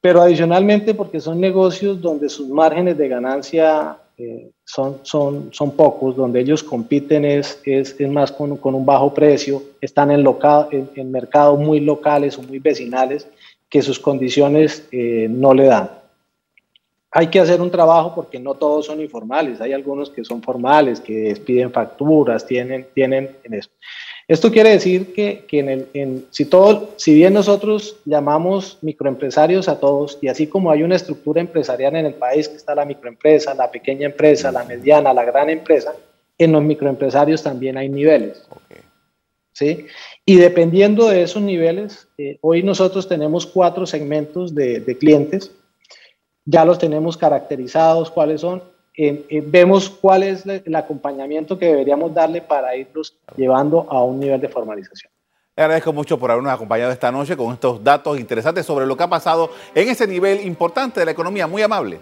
Pero 0.00 0.20
adicionalmente 0.20 0.94
porque 0.94 1.20
son 1.20 1.40
negocios 1.40 2.00
donde 2.00 2.28
sus 2.28 2.48
márgenes 2.48 2.98
de 2.98 3.06
ganancia 3.06 3.98
eh, 4.18 4.50
son, 4.64 4.98
son, 5.04 5.50
son 5.52 5.70
pocos, 5.76 6.16
donde 6.16 6.40
ellos 6.40 6.64
compiten 6.64 7.24
es, 7.24 7.60
es, 7.64 7.94
es 8.00 8.10
más 8.10 8.32
con, 8.32 8.56
con, 8.56 8.74
un 8.74 8.84
bajo 8.84 9.14
precio, 9.14 9.62
están 9.80 10.10
en, 10.10 10.24
local, 10.24 10.66
en, 10.72 10.90
en 10.96 11.12
mercados 11.12 11.56
muy 11.56 11.78
locales 11.78 12.36
o 12.36 12.42
muy 12.42 12.58
vecinales 12.58 13.28
que 13.70 13.82
sus 13.82 14.00
condiciones 14.00 14.86
eh, 14.90 15.28
no 15.30 15.54
le 15.54 15.66
dan. 15.66 15.90
Hay 17.12 17.28
que 17.28 17.40
hacer 17.40 17.60
un 17.60 17.70
trabajo 17.70 18.14
porque 18.14 18.38
no 18.38 18.54
todos 18.54 18.86
son 18.86 19.00
informales, 19.00 19.60
hay 19.60 19.72
algunos 19.72 20.10
que 20.10 20.24
son 20.24 20.42
formales, 20.42 21.00
que 21.00 21.40
piden 21.44 21.72
facturas, 21.72 22.46
tienen, 22.46 22.86
tienen 22.94 23.36
en 23.42 23.54
eso. 23.54 23.70
Esto 24.28 24.52
quiere 24.52 24.70
decir 24.70 25.12
que, 25.12 25.44
que 25.48 25.58
en 25.58 25.88
el, 25.92 26.26
si, 26.30 26.44
todo, 26.44 26.90
si 26.96 27.12
bien 27.14 27.34
nosotros 27.34 27.96
llamamos 28.04 28.78
microempresarios 28.80 29.68
a 29.68 29.80
todos, 29.80 30.18
y 30.20 30.28
así 30.28 30.46
como 30.46 30.70
hay 30.70 30.84
una 30.84 30.94
estructura 30.94 31.40
empresarial 31.40 31.96
en 31.96 32.06
el 32.06 32.14
país, 32.14 32.48
que 32.48 32.56
está 32.56 32.76
la 32.76 32.84
microempresa, 32.84 33.54
la 33.54 33.68
pequeña 33.72 34.06
empresa, 34.06 34.52
la 34.52 34.62
mediana, 34.62 35.12
la 35.12 35.24
gran 35.24 35.50
empresa, 35.50 35.94
en 36.38 36.52
los 36.52 36.62
microempresarios 36.62 37.42
también 37.42 37.76
hay 37.76 37.88
niveles. 37.88 38.46
¿Sí? 39.60 39.86
Y 40.24 40.36
dependiendo 40.36 41.08
de 41.08 41.22
esos 41.22 41.42
niveles, 41.42 42.08
eh, 42.16 42.38
hoy 42.40 42.62
nosotros 42.62 43.06
tenemos 43.06 43.46
cuatro 43.46 43.86
segmentos 43.86 44.54
de, 44.54 44.80
de, 44.80 44.96
clientes, 44.96 45.52
ya 46.46 46.64
los 46.64 46.78
tenemos 46.78 47.16
caracterizados, 47.16 48.10
cuáles 48.10 48.40
son, 48.40 48.62
eh, 48.96 49.26
eh, 49.28 49.42
vemos 49.44 49.90
cuál 49.90 50.22
es 50.22 50.44
el 50.46 50.74
acompañamiento 50.74 51.58
que 51.58 51.66
deberíamos 51.66 52.12
darle 52.14 52.40
para 52.40 52.74
irlos 52.74 53.16
llevando 53.36 53.86
a 53.90 54.02
un 54.02 54.18
nivel 54.18 54.40
de 54.40 54.48
formalización. 54.48 55.12
Le 55.56 55.62
agradezco 55.62 55.92
mucho 55.92 56.18
por 56.18 56.30
habernos 56.30 56.52
acompañado 56.52 56.90
esta 56.90 57.12
noche 57.12 57.36
con 57.36 57.52
estos 57.52 57.84
datos 57.84 58.18
interesantes 58.18 58.64
sobre 58.64 58.86
lo 58.86 58.96
que 58.96 59.02
ha 59.02 59.10
pasado 59.10 59.50
en 59.74 59.88
ese 59.88 60.06
nivel 60.06 60.40
importante 60.46 61.00
de 61.00 61.06
la 61.06 61.12
economía. 61.12 61.46
Muy 61.46 61.60
amable. 61.60 62.00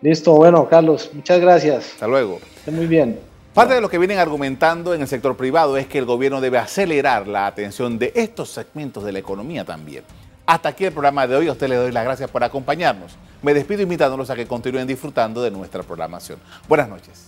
Listo, 0.00 0.32
bueno, 0.32 0.66
Carlos, 0.66 1.10
muchas 1.12 1.38
gracias. 1.38 1.92
Hasta 1.92 2.06
luego. 2.06 2.40
Esté 2.56 2.70
muy 2.70 2.86
bien. 2.86 3.29
Parte 3.60 3.74
de 3.74 3.82
lo 3.82 3.90
que 3.90 3.98
vienen 3.98 4.18
argumentando 4.18 4.94
en 4.94 5.02
el 5.02 5.06
sector 5.06 5.36
privado 5.36 5.76
es 5.76 5.86
que 5.86 5.98
el 5.98 6.06
gobierno 6.06 6.40
debe 6.40 6.56
acelerar 6.56 7.28
la 7.28 7.46
atención 7.46 7.98
de 7.98 8.10
estos 8.16 8.48
segmentos 8.48 9.04
de 9.04 9.12
la 9.12 9.18
economía 9.18 9.66
también. 9.66 10.02
Hasta 10.46 10.70
aquí 10.70 10.86
el 10.86 10.92
programa 10.94 11.26
de 11.26 11.36
hoy. 11.36 11.48
A 11.48 11.52
usted 11.52 11.68
le 11.68 11.74
doy 11.74 11.92
las 11.92 12.02
gracias 12.04 12.30
por 12.30 12.42
acompañarnos. 12.42 13.18
Me 13.42 13.52
despido 13.52 13.82
invitándolos 13.82 14.30
a 14.30 14.34
que 14.34 14.46
continúen 14.46 14.86
disfrutando 14.86 15.42
de 15.42 15.50
nuestra 15.50 15.82
programación. 15.82 16.38
Buenas 16.68 16.88
noches. 16.88 17.26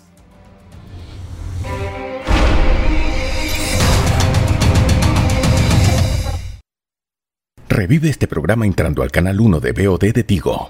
Revive 7.69 8.09
este 8.09 8.27
programa 8.27 8.65
entrando 8.65 9.03
al 9.03 9.11
canal 9.11 9.39
1 9.39 9.61
de 9.61 9.73
BOD 9.73 10.15
de 10.15 10.25
Tigo. 10.25 10.69